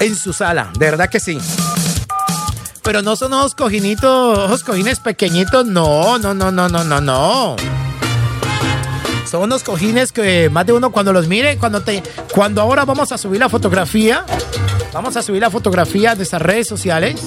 en 0.00 0.16
su 0.16 0.32
sala. 0.32 0.70
De 0.78 0.86
verdad 0.90 1.08
que 1.08 1.20
sí. 1.20 1.38
Pero 2.82 3.00
no 3.02 3.16
son 3.16 3.32
unos 3.32 3.54
cojinitos, 3.54 4.38
unos 4.46 4.64
cojines 4.64 4.98
pequeñitos, 5.00 5.64
no, 5.66 6.18
no, 6.18 6.34
no, 6.34 6.50
no, 6.50 6.68
no, 6.68 6.84
no, 6.84 7.00
no. 7.00 7.56
Son 9.34 9.42
unos 9.42 9.64
cojines 9.64 10.12
que 10.12 10.48
más 10.48 10.64
de 10.64 10.72
uno 10.72 10.92
cuando 10.92 11.12
los 11.12 11.26
mire, 11.26 11.58
cuando 11.58 11.80
te, 11.80 12.04
cuando 12.32 12.62
ahora 12.62 12.84
vamos 12.84 13.10
a 13.10 13.18
subir 13.18 13.40
la 13.40 13.48
fotografía, 13.48 14.24
vamos 14.92 15.16
a 15.16 15.22
subir 15.22 15.40
la 15.40 15.50
fotografía 15.50 16.10
de 16.10 16.18
nuestras 16.18 16.40
redes 16.40 16.68
sociales, 16.68 17.20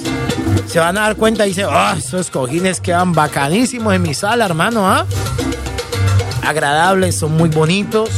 se 0.66 0.78
van 0.78 0.96
a 0.96 1.02
dar 1.02 1.16
cuenta 1.16 1.44
y 1.44 1.50
dicen, 1.50 1.66
ah, 1.68 1.96
esos 1.98 2.30
cojines 2.30 2.80
quedan 2.80 3.12
bacanísimos 3.12 3.92
en 3.92 4.00
mi 4.00 4.14
sala, 4.14 4.46
hermano, 4.46 4.90
¿ah? 4.90 5.04
Agradables, 6.46 7.18
son 7.18 7.36
muy 7.36 7.50
bonitos. 7.50 8.08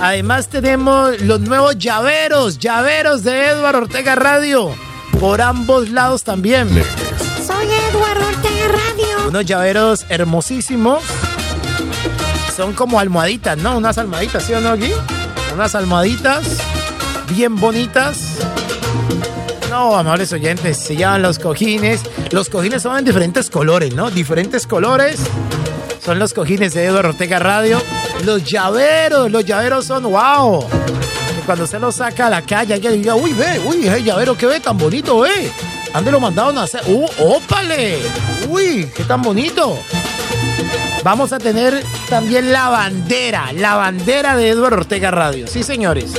Además 0.00 0.48
tenemos 0.48 1.20
los 1.20 1.38
nuevos 1.38 1.78
llaveros, 1.78 2.58
llaveros 2.58 3.22
de 3.22 3.50
Eduardo 3.50 3.82
Ortega 3.82 4.16
Radio, 4.16 4.72
por 5.20 5.40
ambos 5.42 5.90
lados 5.90 6.24
también. 6.24 6.68
Soy 7.46 7.68
Eduardo 7.88 8.26
Ortega 8.26 8.66
Radio. 8.66 9.28
Unos 9.28 9.44
llaveros 9.46 10.04
hermosísimos. 10.08 11.04
Son 12.56 12.72
como 12.72 12.98
almohaditas, 12.98 13.58
¿no? 13.58 13.76
Unas 13.76 13.98
almohaditas, 13.98 14.44
¿sí 14.44 14.54
o 14.54 14.60
no 14.62 14.70
aquí? 14.70 14.90
Unas 15.52 15.74
almohaditas 15.74 16.56
bien 17.28 17.54
bonitas. 17.56 18.38
No, 19.68 19.94
amables 19.94 20.32
oyentes, 20.32 20.78
se 20.78 20.96
llaman 20.96 21.20
los 21.20 21.38
cojines. 21.38 22.00
Los 22.30 22.48
cojines 22.48 22.82
son 22.82 22.96
en 22.96 23.04
diferentes 23.04 23.50
colores, 23.50 23.94
¿no? 23.94 24.10
Diferentes 24.10 24.66
colores. 24.66 25.20
Son 26.02 26.18
los 26.18 26.32
cojines 26.32 26.72
de 26.72 26.86
Eduardo 26.86 27.10
Ortega 27.10 27.38
Radio. 27.38 27.78
Los 28.24 28.42
llaveros, 28.44 29.30
los 29.30 29.44
llaveros 29.44 29.84
son 29.84 30.04
wow. 30.04 30.64
Cuando 31.44 31.64
usted 31.64 31.78
los 31.78 31.96
saca 31.96 32.28
a 32.28 32.30
la 32.30 32.42
calle, 32.42 32.72
alguien 32.72 33.02
diga, 33.02 33.16
uy, 33.16 33.34
ve, 33.34 33.60
uy, 33.66 33.86
ese 33.86 34.02
llavero 34.02 34.34
que 34.34 34.46
ve 34.46 34.60
tan 34.60 34.78
bonito, 34.78 35.20
ve. 35.20 35.52
¿Dónde 35.92 36.10
lo 36.10 36.20
mandaron 36.20 36.56
a 36.56 36.62
hacer? 36.62 36.80
¡Uh, 36.86 37.06
ópale! 37.18 37.98
¡Uy, 38.48 38.90
qué 38.94 39.04
tan 39.04 39.20
bonito! 39.20 39.78
Vamos 41.06 41.32
a 41.32 41.38
tener 41.38 41.84
también 42.08 42.52
la 42.52 42.68
bandera, 42.68 43.52
la 43.52 43.76
bandera 43.76 44.36
de 44.36 44.48
Eduardo 44.48 44.78
Ortega 44.78 45.12
Radio. 45.12 45.46
Sí, 45.46 45.62
señores. 45.62 46.12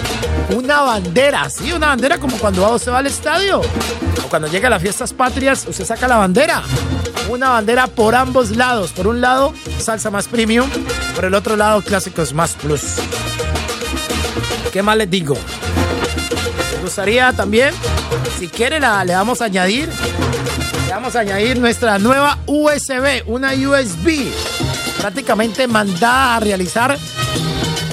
Una 0.56 0.80
bandera, 0.82 1.50
sí, 1.50 1.74
una 1.74 1.88
bandera 1.88 2.20
como 2.20 2.38
cuando 2.38 2.74
usted 2.74 2.94
va 2.94 3.00
al 3.00 3.08
estadio. 3.08 3.60
O 3.60 4.30
cuando 4.30 4.48
llega 4.48 4.68
a 4.68 4.70
las 4.70 4.82
fiestas 4.82 5.12
patrias, 5.12 5.66
usted 5.68 5.84
saca 5.84 6.08
la 6.08 6.16
bandera. 6.16 6.64
Una 7.30 7.50
bandera 7.50 7.88
por 7.88 8.16
ambos 8.16 8.56
lados. 8.56 8.94
Por 8.94 9.08
un 9.08 9.20
lado, 9.20 9.54
salsa 9.78 10.10
más 10.10 10.30
premium. 10.30 10.70
Por 11.16 11.26
el 11.26 11.34
otro 11.34 11.58
lado, 11.58 11.82
clásicos 11.82 12.34
más 12.34 12.54
plus. 12.54 12.96
¿Qué 14.72 14.82
más 14.82 14.96
les 14.96 15.10
digo? 15.10 15.36
Me 16.76 16.82
gustaría 16.84 17.34
también, 17.34 17.74
si 18.40 18.48
quiere, 18.48 18.80
la, 18.80 19.04
le 19.04 19.14
vamos 19.14 19.42
a 19.42 19.46
añadir. 19.46 19.90
Vamos 20.98 21.16
a 21.16 21.20
añadir 21.20 21.60
nuestra 21.60 22.00
nueva 22.00 22.40
USB, 22.48 23.22
una 23.28 23.54
USB 23.54 24.32
prácticamente 25.00 25.68
mandada 25.68 26.38
a 26.38 26.40
realizar 26.40 26.98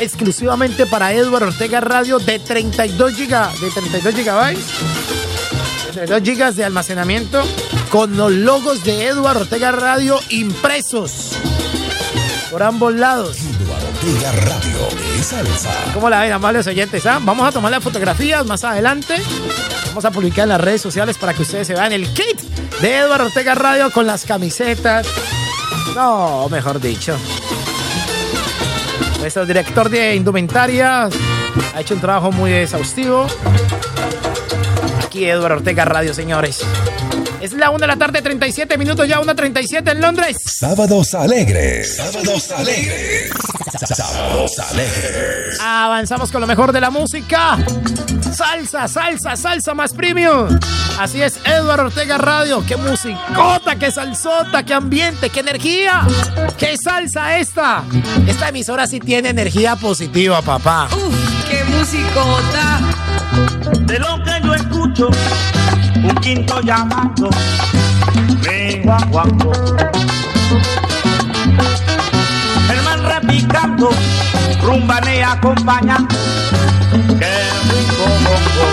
exclusivamente 0.01 0.87
para 0.87 1.13
Edward 1.13 1.43
Ortega 1.43 1.83
Radio 1.83 2.19
de 2.19 2.39
32 2.39 3.13
giga, 3.13 3.53
de 3.61 3.71
32 3.71 4.15
gigabytes, 4.15 4.67
de 5.85 5.93
32 5.93 6.23
gigas 6.23 6.57
de 6.57 6.65
almacenamiento 6.65 7.45
con 7.91 8.17
los 8.17 8.33
logos 8.33 8.83
de 8.85 9.09
Edward 9.09 9.37
Ortega 9.37 9.71
Radio 9.71 10.19
impresos 10.31 11.33
por 12.51 12.63
ambos 12.63 12.95
lados. 12.95 13.37
Ortega 14.01 14.33
Radio. 14.33 15.93
¿Cómo 15.93 16.09
la 16.09 16.23
ven, 16.23 16.33
amables 16.33 16.67
oyentes? 16.67 17.05
ah? 17.05 17.19
Vamos 17.21 17.47
a 17.47 17.53
tomar 17.53 17.71
las 17.71 17.85
fotografías 17.85 18.47
más 18.47 18.65
adelante. 18.65 19.17
Vamos 19.89 20.07
a 20.07 20.11
publicar 20.11 20.45
en 20.45 20.49
las 20.49 20.61
redes 20.63 20.81
sociales 20.81 21.19
para 21.19 21.35
que 21.35 21.43
ustedes 21.43 21.67
se 21.67 21.75
vean 21.75 21.93
el 21.93 22.09
kit 22.09 22.54
de 22.81 22.99
Eduardo 22.99 23.27
Ortega 23.27 23.55
Radio 23.55 23.91
con 23.91 24.07
las 24.07 24.25
camisetas. 24.25 25.07
No, 25.95 26.49
mejor 26.49 26.81
dicho. 26.81 27.17
Nuestro 29.21 29.47
director 29.47 29.89
de 29.89 30.15
indumentaria 30.15 31.09
ha 31.75 31.81
hecho 31.81 31.95
un 31.95 32.01
trabajo 32.01 32.31
muy 32.33 32.53
exhaustivo. 32.53 33.27
Aquí 35.05 35.25
Eduardo 35.25 35.57
Ortega 35.57 35.85
Radio, 35.85 36.13
señores. 36.13 36.65
Es 37.45 37.53
la 37.53 37.69
1 37.69 37.79
de 37.79 37.87
la 37.87 37.97
tarde, 37.97 38.23
37 38.23 38.79
minutos 38.79 39.07
ya, 39.07 39.21
1.37 39.21 39.93
en 39.93 40.01
Londres. 40.01 40.39
Sábados 40.47 41.15
alegres. 41.15 41.95
Sábados 41.95 42.51
alegres. 42.53 43.31
Sábados 43.87 44.59
alegres. 44.61 45.61
Avanzamos 45.61 46.33
con 46.33 46.41
lo 46.41 46.47
mejor 46.47 46.73
de 46.73 46.81
la 46.81 46.89
música. 46.89 47.59
Salsa, 48.35 48.89
salsa, 48.89 49.37
salsa 49.37 49.75
más 49.75 49.93
premium. 49.93 50.59
Así 50.99 51.21
es, 51.21 51.39
Eduardo 51.45 51.85
Ortega 51.85 52.17
Radio. 52.17 52.65
Qué 52.67 52.79
musicota, 52.79 53.77
qué 53.79 53.91
salsota, 53.91 54.63
qué 54.63 54.73
ambiente, 54.73 55.29
qué 55.29 55.41
energía. 55.41 56.01
Qué 56.57 56.77
salsa 56.83 57.37
esta. 57.37 57.85
Esta 58.27 58.49
emisora 58.49 58.87
sí 58.87 59.01
tiene 59.01 59.29
energía 59.29 59.77
positiva, 59.77 60.41
papá. 60.41 60.89
Uf, 60.97 61.15
qué 61.51 61.63
musicota. 61.65 62.81
De 63.81 63.99
lo 63.99 64.25
que 64.25 64.41
yo 64.43 64.55
escucho, 64.55 65.11
un 66.05 66.15
quinto 66.17 66.61
llamando, 66.61 67.31
me 68.43 68.83
guaguaco. 68.83 69.53
El 72.71 72.83
man 72.83 73.03
repicando, 73.07 73.91
rumba 74.63 75.01
y 75.11 75.21
acompaña. 75.21 75.97
Qué 77.19 77.35
rico 77.71 78.05
bongo. 78.25 78.67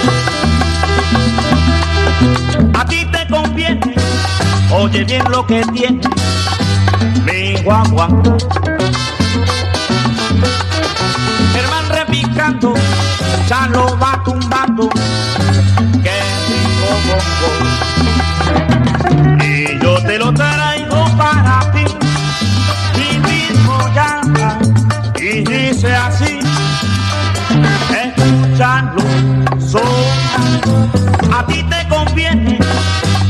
A 2.79 2.85
ti 2.85 3.05
te 3.05 3.27
conviene, 3.27 3.95
oye 4.71 5.03
bien 5.03 5.23
lo 5.29 5.45
que 5.45 5.63
tiene 5.73 6.01
mi 7.25 7.55
guaguanco. 7.63 8.37
Germán 11.53 11.89
repicando, 11.89 12.73
ya 13.47 13.67
lo 13.67 13.97
va 13.99 14.21
tumbando. 14.25 14.89
Y 19.43 19.79
yo 19.83 20.01
te 20.03 20.17
lo 20.17 20.33
traigo 20.33 21.05
para 21.17 21.59
ti. 21.71 21.85
Mi 22.97 23.19
mismo 23.29 23.77
llama 23.95 24.59
y 25.19 25.43
dice 25.43 25.93
así. 25.93 26.39
Escuchando, 28.03 29.03
sonando. 29.59 30.89
A 31.35 31.45
ti 31.45 31.63
te 31.63 31.87
conviene, 31.87 32.59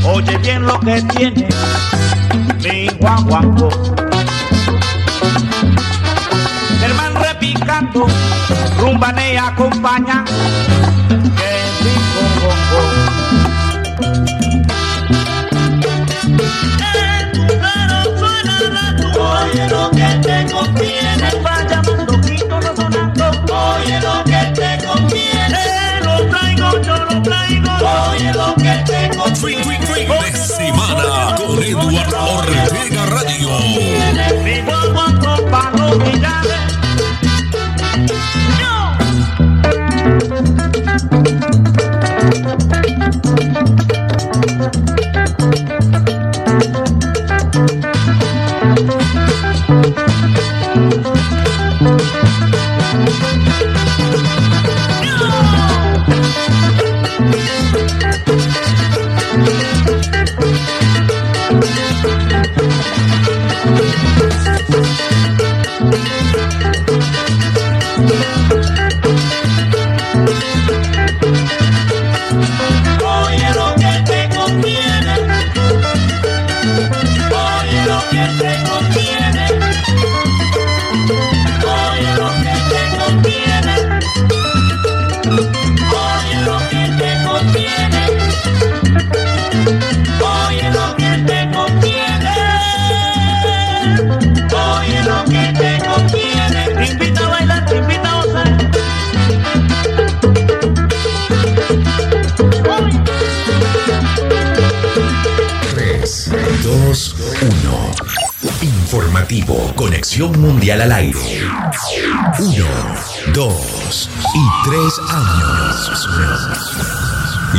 oye 0.04 0.36
bien 0.38 0.64
lo 0.64 0.78
que 0.80 1.02
tiene 1.02 1.48
mi 2.62 2.88
guaguanco. 3.00 3.68
Germán 6.80 7.14
repicando, 7.22 8.06
rumba 8.78 9.12
y 9.20 9.36
acompaña. 9.36 10.24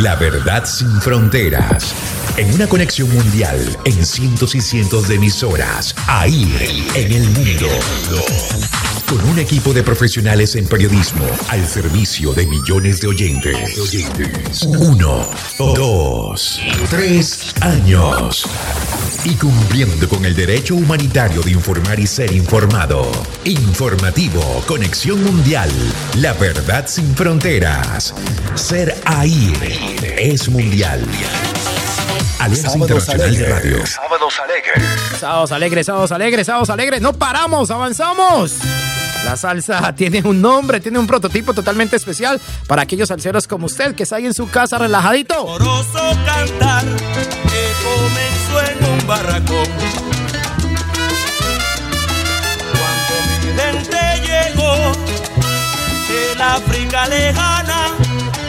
La 0.04 0.16
verdad 0.18 0.66
sin 0.66 1.00
fronteras. 1.00 1.96
En 2.36 2.54
una 2.54 2.68
conexión 2.68 3.10
mundial, 3.10 3.58
en 3.86 4.06
cientos 4.06 4.54
y 4.54 4.60
cientos 4.60 5.08
de 5.08 5.16
emisoras, 5.16 5.96
ahí, 6.08 6.44
en 6.94 7.12
el 7.14 7.30
mundo. 7.30 7.70
Con 9.14 9.30
un 9.30 9.38
equipo 9.38 9.74
de 9.74 9.84
profesionales 9.84 10.56
en 10.56 10.66
periodismo 10.66 11.24
al 11.50 11.68
servicio 11.68 12.34
de 12.34 12.48
millones 12.48 13.00
de 13.00 13.10
oyentes. 13.10 14.64
Uno, 14.66 15.30
dos, 15.60 16.60
tres 16.90 17.54
años. 17.62 18.50
Y 19.24 19.36
cumpliendo 19.36 20.10
con 20.10 20.26
el 20.26 20.36
derecho 20.36 20.74
humanitario 20.74 21.44
de 21.44 21.52
informar 21.52 22.00
y 22.00 22.08
ser 22.08 22.32
informado. 22.32 23.12
Informativo, 23.44 24.42
Conexión 24.66 25.24
Mundial. 25.24 25.70
La 26.16 26.34
verdad 26.34 26.88
sin 26.88 27.16
fronteras. 27.16 28.16
Ser 28.56 29.00
ahí 29.06 29.54
es 30.18 30.50
mundial. 30.50 31.06
Alianza 32.40 32.70
Sábados 32.72 32.90
Internacional 32.90 33.20
de 33.20 33.46
alegres. 33.46 33.64
Radio. 33.64 33.86
Sábados 33.86 34.40
alegres. 34.40 34.84
Sábados 35.20 35.52
alegres, 35.52 35.86
sábados 35.86 36.12
alegres, 36.12 36.48
sábados 36.48 36.70
alegres. 36.72 37.00
No 37.00 37.14
paramos, 37.14 37.70
avanzamos. 37.70 38.58
La 39.26 39.38
salsa 39.38 39.94
tiene 39.96 40.22
un 40.24 40.42
nombre, 40.42 40.80
tiene 40.80 41.00
un 41.00 41.08
prototipo 41.08 41.54
totalmente 41.54 41.96
especial 41.96 42.40
para 42.68 42.82
aquellos 42.82 43.08
salseros 43.10 43.48
como 43.48 43.68
usted 43.68 43.96
que 43.96 44.04
está 44.04 44.18
ahí 44.18 44.26
en 44.26 44.34
su 44.34 44.50
casa 44.50 44.78
relajadito. 44.78 45.58
Cantar 46.26 46.84
que 46.84 47.64
comenzó 47.84 48.62
en 48.72 48.92
un 48.92 49.08
barracón. 49.08 49.68
Cuando 52.72 53.16
mi 53.30 53.38
gente 53.62 53.98
llegó 54.26 54.74
del 56.08 56.42
África 56.42 57.08
lejana 57.08 57.88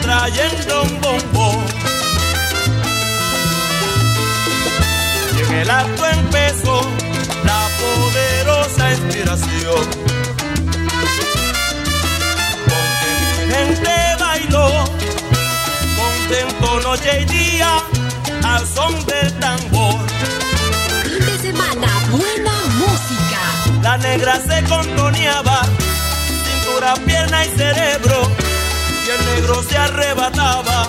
trayendo 0.01 0.83
un 0.83 1.01
bombo. 1.01 1.63
Y 5.35 5.41
en 5.41 5.53
el 5.53 5.69
acto 5.69 6.05
empezó 6.05 6.81
la 7.43 7.67
poderosa 7.79 8.91
inspiración. 8.91 10.14
Gente 13.55 13.95
bailó 14.19 14.67
contento 16.01 16.79
noche 16.81 17.21
y 17.21 17.25
día 17.25 17.71
al 18.43 18.67
son 18.67 18.93
del 19.05 19.31
tambor. 19.39 19.99
Fin 21.03 21.25
de 21.25 21.37
semana, 21.37 21.87
buena 22.11 22.55
música. 22.81 23.41
La 23.81 23.97
negra 23.97 24.41
se 24.49 24.63
contoneaba, 24.63 25.61
cintura, 26.45 26.95
pierna 27.05 27.45
y 27.45 27.49
cerebro, 27.49 28.17
y 29.05 29.09
el 29.15 29.25
negro 29.31 29.63
se 29.63 29.77
arrebataba, 29.77 30.87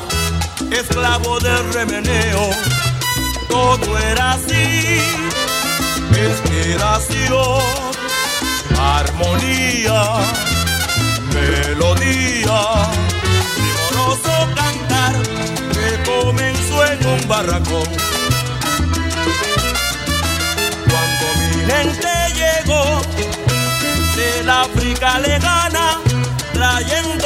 esclavo 0.71 1.39
del 1.41 1.73
remeneo. 1.73 2.51
Todo 3.49 3.99
era 3.99 4.33
así, 4.33 5.01
inspiración, 6.27 7.63
armonía, 8.79 10.03
melodía, 11.37 12.61
primoroso 13.57 14.35
cantar 14.55 15.15
que 15.75 15.89
comenzó 16.11 16.77
en 16.93 17.07
un 17.15 17.29
barracón. 17.29 17.89
Cuando 20.91 21.27
mi 21.41 21.53
gente 21.71 22.13
llegó 22.41 22.85
del 24.17 24.49
África 24.51 25.19
lejana 25.19 26.01
trayendo 26.53 27.26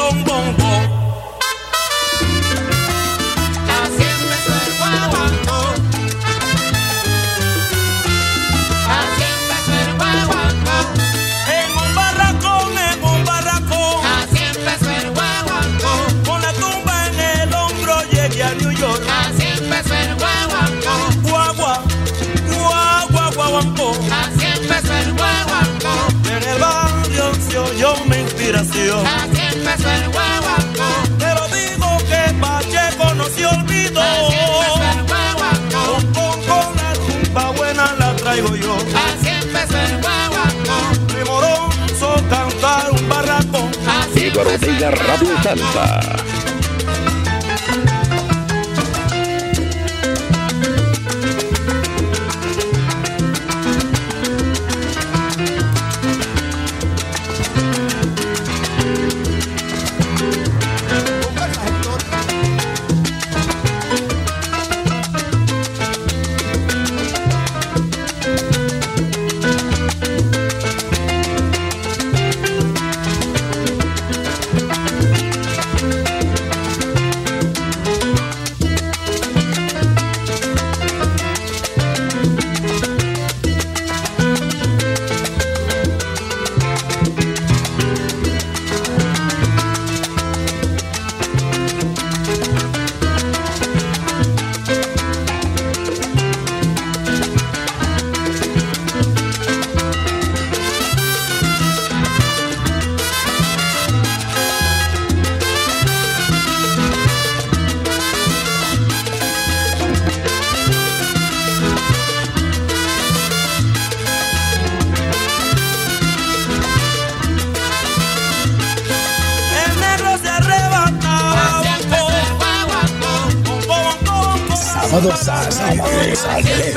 Sábados 124.91 125.29
alegres, 125.29 126.25
alegres. 126.25 126.75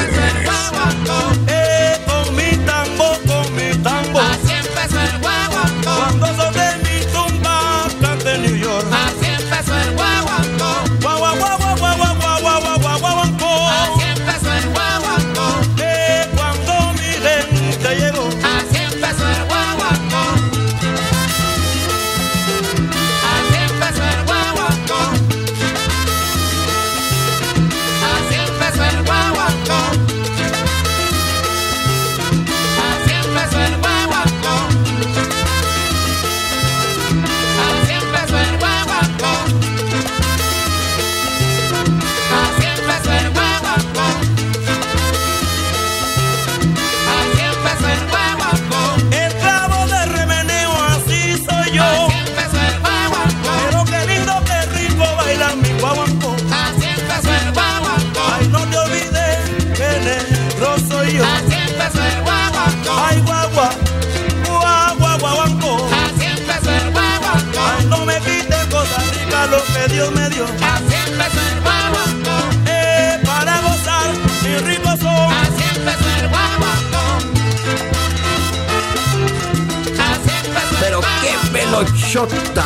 Pelochota. 82.13 82.63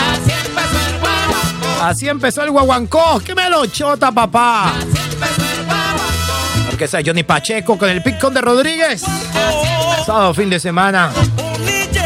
Así 0.00 0.32
empezó 0.32 0.82
el 0.82 1.00
guaguancó. 1.00 1.82
Así 1.82 2.08
empezó 2.08 2.42
el 2.42 2.50
guaguancó. 2.50 3.22
¡Qué 3.24 3.34
melochota, 3.34 4.12
papá! 4.12 4.74
Orquesta 6.70 6.98
Johnny 7.04 7.22
Pacheco 7.22 7.78
con 7.78 7.88
el 7.88 8.02
picón 8.02 8.34
de 8.34 8.40
Rodríguez. 8.40 9.02
Sábado, 10.04 10.34
fin 10.34 10.50
de 10.50 10.60
semana. 10.60 11.10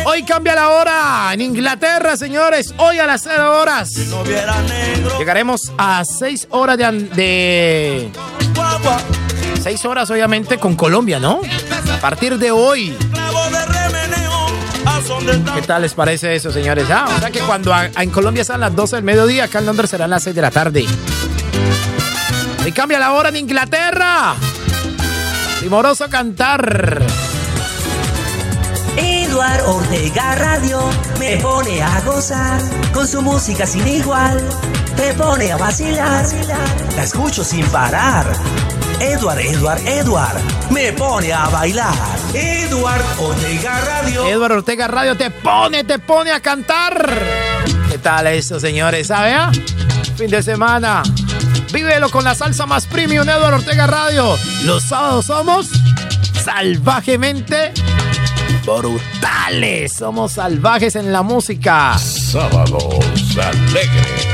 Hoy 0.04 0.24
cambia 0.24 0.54
la 0.54 0.70
hora 0.70 1.30
en 1.32 1.40
Inglaterra, 1.40 2.16
señores. 2.16 2.74
Hoy 2.76 2.98
a 2.98 3.06
las 3.06 3.22
0 3.22 3.60
horas. 3.60 3.94
Llegaremos 5.18 5.72
a 5.76 6.04
6 6.04 6.48
horas 6.50 6.78
de, 6.78 6.92
de. 7.14 8.12
6 9.62 9.84
horas, 9.84 10.10
obviamente, 10.10 10.58
con 10.58 10.74
Colombia, 10.74 11.18
¿no? 11.20 11.40
A 11.92 12.00
partir 12.00 12.38
de 12.38 12.50
hoy. 12.50 12.96
¿Qué 15.54 15.62
tal 15.62 15.82
les 15.82 15.94
parece 15.94 16.34
eso, 16.34 16.52
señores? 16.52 16.86
Ah, 16.90 17.06
o 17.16 17.18
sea 17.18 17.30
que 17.30 17.40
cuando 17.40 17.72
en 17.74 18.10
Colombia 18.10 18.44
son 18.44 18.60
las 18.60 18.74
12 18.74 18.96
del 18.96 19.04
mediodía, 19.04 19.44
acá 19.44 19.58
en 19.58 19.66
Londres 19.66 19.90
serán 19.90 20.10
las 20.10 20.22
6 20.22 20.36
de 20.36 20.42
la 20.42 20.50
tarde. 20.50 20.86
Y 22.64 22.72
cambia 22.72 22.98
la 22.98 23.12
hora 23.12 23.30
en 23.30 23.36
Inglaterra. 23.36 24.34
Timoroso 25.60 26.08
cantar. 26.08 27.02
Eduard 28.96 29.62
Ortega 29.66 30.34
Radio 30.36 30.80
me 31.18 31.36
pone 31.38 31.82
a 31.82 32.00
gozar 32.02 32.60
con 32.92 33.06
su 33.08 33.22
música 33.22 33.66
sin 33.66 33.86
igual. 33.88 34.40
Te 34.96 35.14
pone 35.14 35.50
a 35.50 35.56
vacilar, 35.56 36.26
la 36.94 37.02
escucho 37.02 37.42
sin 37.42 37.64
parar. 37.66 38.26
Eduard, 39.02 39.40
Eduard, 39.40 39.80
Eduard 39.84 40.40
me 40.70 40.92
pone 40.92 41.32
a 41.32 41.48
bailar. 41.48 41.92
Eduard 42.34 43.02
Ortega 43.18 43.80
Radio. 43.80 44.28
Eduardo 44.28 44.56
Ortega 44.58 44.86
Radio 44.86 45.16
te 45.16 45.28
pone, 45.30 45.82
te 45.82 45.98
pone 45.98 46.30
a 46.30 46.38
cantar. 46.38 47.20
¿Qué 47.90 47.98
tal 47.98 48.28
eso, 48.28 48.60
señores? 48.60 49.08
¿Sabe? 49.08 49.32
ah? 49.32 49.50
Fin 50.16 50.30
de 50.30 50.40
semana. 50.40 51.02
Vívelo 51.72 52.10
con 52.10 52.22
la 52.22 52.36
salsa 52.36 52.64
más 52.64 52.86
premium, 52.86 53.28
Eduardo 53.28 53.56
Ortega 53.56 53.88
Radio. 53.88 54.38
Los 54.64 54.84
sábados 54.84 55.26
somos 55.26 55.68
salvajemente 56.44 57.72
brutales. 58.64 59.94
Somos 59.94 60.32
salvajes 60.32 60.94
en 60.94 61.12
la 61.12 61.22
música. 61.22 61.98
Sábados 61.98 62.94
alegres. 63.36 64.31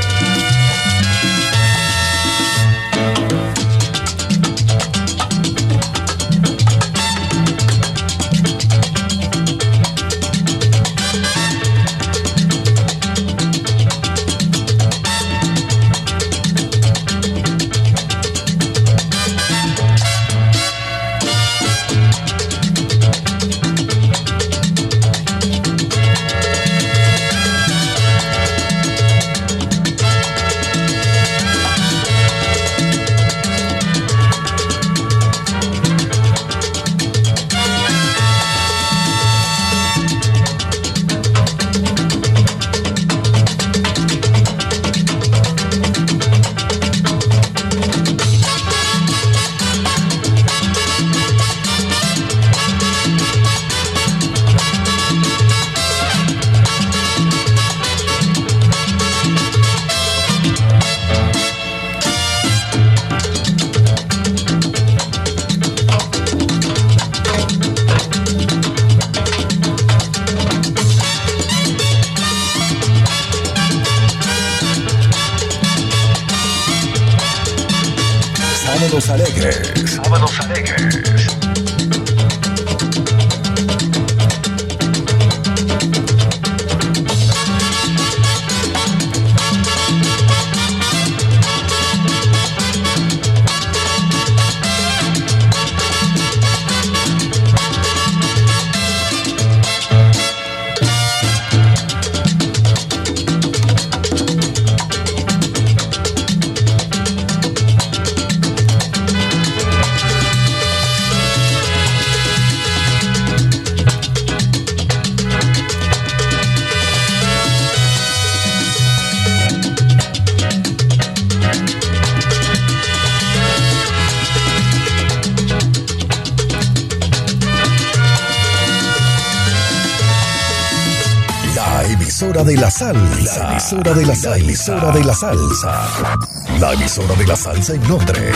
Emisora 133.71 133.93
de 133.93 134.05
la 134.05 134.15
salsa. 134.15 134.31
La 134.31 134.39
emisora 134.39 134.91
de 134.91 135.03
la 135.03 135.13
salsa. 135.13 136.17
La 136.59 136.73
emisora 136.73 137.15
de 137.15 137.27
la 137.27 137.35
salsa 137.35 137.73
en 137.75 137.87
Londres. 137.87 138.35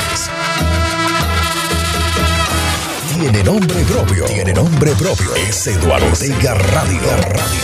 Tiene 3.18 3.44
nombre 3.44 3.84
propio. 3.84 4.26
Tiene 4.26 4.54
nombre 4.54 4.92
propio. 4.92 5.34
Es 5.36 5.66
Eduardo 5.66 6.06
Ortega 6.06 6.54
Radio. 6.54 7.00
Radio. 7.30 7.64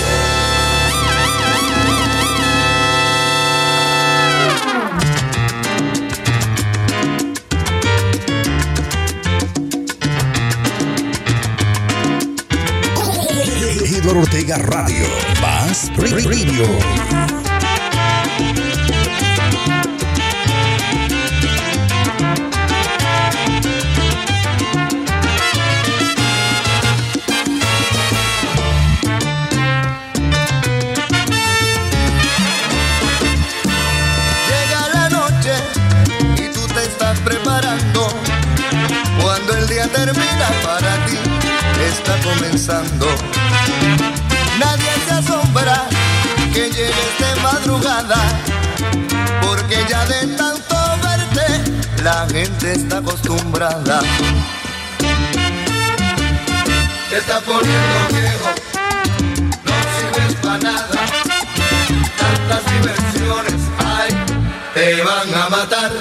Eduardo 13.86 14.22
Ortega 14.22 14.58
Radio. 14.58 15.06
Más 15.40 15.92
Radio. 15.98 17.29
Nadie 44.60 44.92
se 45.08 45.12
asombra 45.12 45.88
que 46.54 46.70
llegues 46.70 47.18
de 47.18 47.42
madrugada, 47.42 48.18
porque 49.42 49.84
ya 49.90 50.06
de 50.06 50.28
tanto 50.38 50.76
verte, 51.02 51.48
la 52.04 52.28
gente 52.32 52.74
está 52.74 53.00
acostumbrada. 53.00 54.02
Te 57.10 57.18
está 57.18 57.40
poniendo 57.40 58.00
viejo, 58.12 58.52
no 59.66 59.76
sirves 59.96 60.36
para 60.44 60.58
nada. 60.60 61.00
Tantas 62.20 62.64
diversiones 62.72 63.62
hay, 63.84 64.12
te 64.76 65.02
van 65.02 65.34
a 65.34 65.50
matar. 65.50 65.92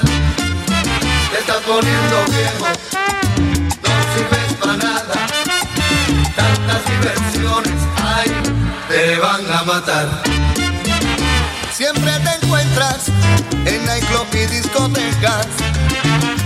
Te 1.31 1.39
está 1.39 1.55
poniendo 1.61 2.25
viejo, 2.27 2.67
Diversiones 6.87 7.81
hay, 8.05 8.31
te 8.89 9.17
van 9.19 9.51
a 9.53 9.63
matar. 9.65 10.09
Siempre 11.73 12.11
te 12.21 12.45
encuentras 12.45 13.09
en 13.65 13.85
nightclub 13.87 14.27
y 14.33 14.47
discotecas. 14.47 15.47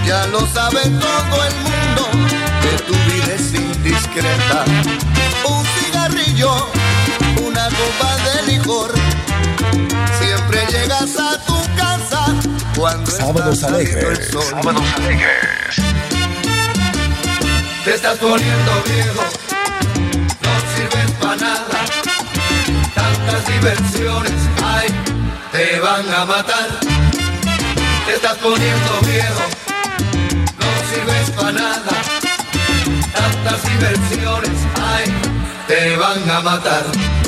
Ya 0.06 0.26
lo 0.26 0.40
sabe 0.48 0.80
todo 0.82 1.44
el 1.44 1.54
mundo 1.56 2.08
que 2.60 2.82
tu 2.84 2.92
vida 2.92 3.34
es 3.34 3.54
indiscreta. 3.54 4.64
Un 5.46 5.64
cigarrillo, 5.66 6.68
una 7.46 7.64
copa 7.68 8.16
de 8.24 8.52
licor. 8.52 8.92
Siempre 10.20 10.66
llegas 10.70 11.16
a 11.18 11.38
tu 11.44 11.56
casa 11.76 12.26
cuando 12.76 13.10
Sábados 13.10 13.54
está 13.54 13.68
saliendo 13.68 13.98
el 14.00 14.06
alegres. 14.06 14.30
sol. 14.30 14.44
Sábados 14.50 14.84
alegres. 14.96 15.76
Te 17.84 17.94
estás 17.94 18.18
poniendo 18.18 18.82
viejo, 18.86 19.24
diversiones 23.62 24.32
hay, 24.64 24.88
te 25.52 25.78
van 25.78 26.12
a 26.12 26.24
matar. 26.24 26.68
Te 28.06 28.14
estás 28.14 28.36
poniendo 28.38 29.00
viejo, 29.06 29.44
no 30.58 30.70
sirves 30.90 31.30
para 31.30 31.52
nada. 31.52 31.92
Tantas 33.14 33.62
diversiones 33.62 34.58
hay, 34.82 35.04
te 35.68 35.96
van 35.96 36.28
a 36.28 36.40
matar. 36.40 37.21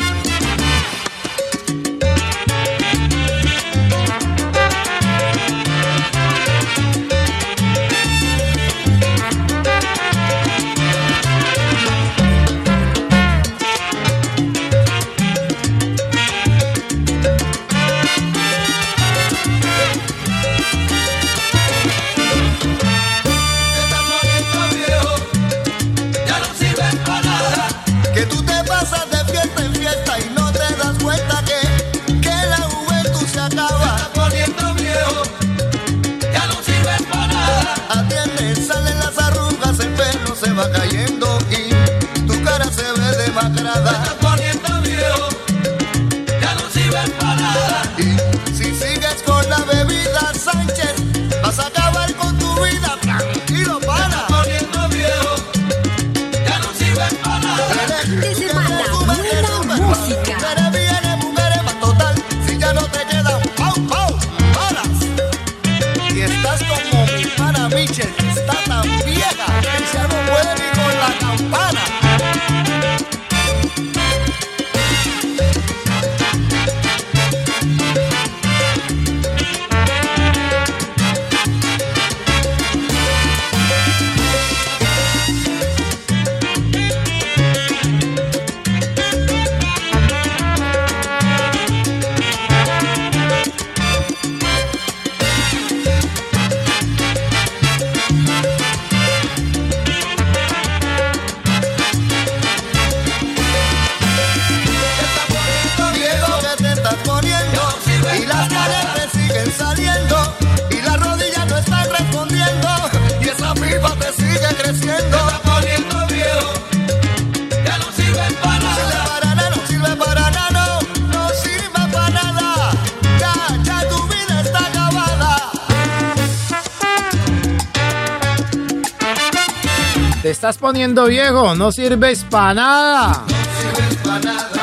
Poniendo 130.74 131.06
viejo, 131.06 131.54
no 131.54 131.70
sirves 131.70 132.24
para 132.28 132.52
nada. 132.52 133.24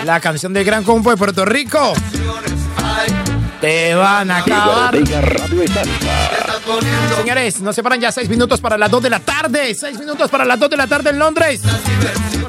La 0.03 0.19
canción 0.19 0.51
del 0.51 0.65
gran 0.65 0.83
combo 0.83 1.09
de 1.09 1.15
Puerto 1.15 1.45
Rico. 1.45 1.93
Te 3.61 3.95
van 3.95 4.29
a 4.29 4.39
acabar. 4.39 4.93
Señores, 7.15 7.61
nos 7.61 7.73
separan 7.73 8.01
ya 8.01 8.11
seis 8.11 8.27
minutos 8.27 8.59
para 8.59 8.77
las 8.77 8.91
2 8.91 9.03
de 9.03 9.09
la 9.09 9.19
tarde. 9.21 9.73
Seis 9.73 9.97
minutos 9.97 10.29
para 10.29 10.43
las 10.43 10.59
2 10.59 10.69
de 10.71 10.75
la 10.75 10.87
tarde 10.87 11.11
en 11.11 11.19
Londres. 11.19 11.61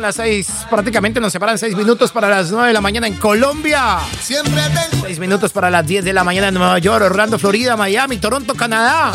Son 0.02 0.08
las 0.08 0.16
seis, 0.16 0.48
prácticamente 0.68 1.20
nos 1.20 1.32
separan 1.32 1.56
seis 1.58 1.76
minutos 1.76 2.10
para 2.10 2.28
las 2.28 2.50
9 2.50 2.66
de 2.66 2.72
la 2.72 2.80
mañana 2.80 3.06
en 3.06 3.14
Colombia. 3.14 4.00
Siempre 4.20 4.60
tengo. 4.90 5.20
Minutos 5.20 5.52
para 5.52 5.70
las 5.70 5.86
10 5.86 6.04
de 6.04 6.12
la 6.12 6.24
mañana 6.24 6.48
en 6.48 6.54
Nueva 6.54 6.76
York, 6.80 7.04
Orlando, 7.04 7.38
Florida, 7.38 7.76
Miami, 7.76 8.16
Toronto, 8.16 8.52
Canadá. 8.54 9.12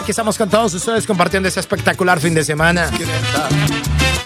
Aquí 0.00 0.12
estamos 0.12 0.38
con 0.38 0.48
todos 0.48 0.74
ustedes 0.74 1.08
compartiendo 1.08 1.48
ese 1.48 1.58
espectacular 1.58 2.20
fin 2.20 2.34
de 2.34 2.44
semana. 2.44 2.88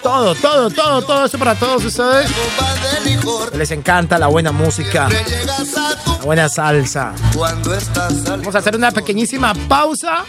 Todo, 0.02 0.34
todo, 0.34 0.68
todo, 0.68 1.00
todo 1.00 1.24
eso 1.24 1.38
para 1.38 1.54
todos 1.54 1.82
ustedes. 1.82 2.30
Les 3.56 3.70
encanta 3.70 4.18
la 4.18 4.26
buena 4.26 4.52
música, 4.52 5.08
la 5.08 6.24
buena 6.26 6.46
salsa. 6.50 7.14
Vamos 8.26 8.54
a 8.54 8.58
hacer 8.58 8.76
una 8.76 8.90
pequeñísima 8.90 9.54
pausa. 9.66 10.26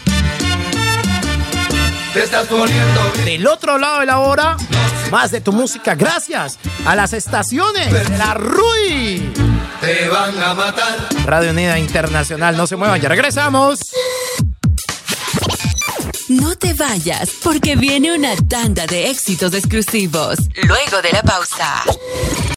Te 2.15 2.23
estás 2.23 2.47
poniendo. 2.47 3.11
Del 3.25 3.45
otro 3.45 3.77
lado 3.77 3.99
de 3.99 4.05
la 4.05 4.19
hora, 4.19 4.55
más 5.11 5.31
de 5.31 5.41
tu 5.41 5.51
música. 5.51 5.95
Gracias 5.95 6.57
a 6.85 6.95
las 6.95 7.11
estaciones 7.11 7.91
de 7.91 8.17
la 8.17 8.33
RUI. 8.33 9.33
Te 9.81 10.07
van 10.07 10.41
a 10.41 10.53
matar. 10.53 10.95
Radio 11.25 11.51
Unida 11.51 11.77
Internacional. 11.77 12.55
No 12.55 12.67
se 12.67 12.77
muevan, 12.77 13.01
ya 13.01 13.09
regresamos. 13.09 13.79
No 16.29 16.55
te 16.55 16.73
vayas, 16.73 17.31
porque 17.43 17.75
viene 17.75 18.15
una 18.15 18.33
tanda 18.47 18.87
de 18.87 19.09
éxitos 19.09 19.53
exclusivos. 19.53 20.37
Luego 20.63 21.01
de 21.01 21.11
la 21.11 21.21
pausa. 21.21 21.83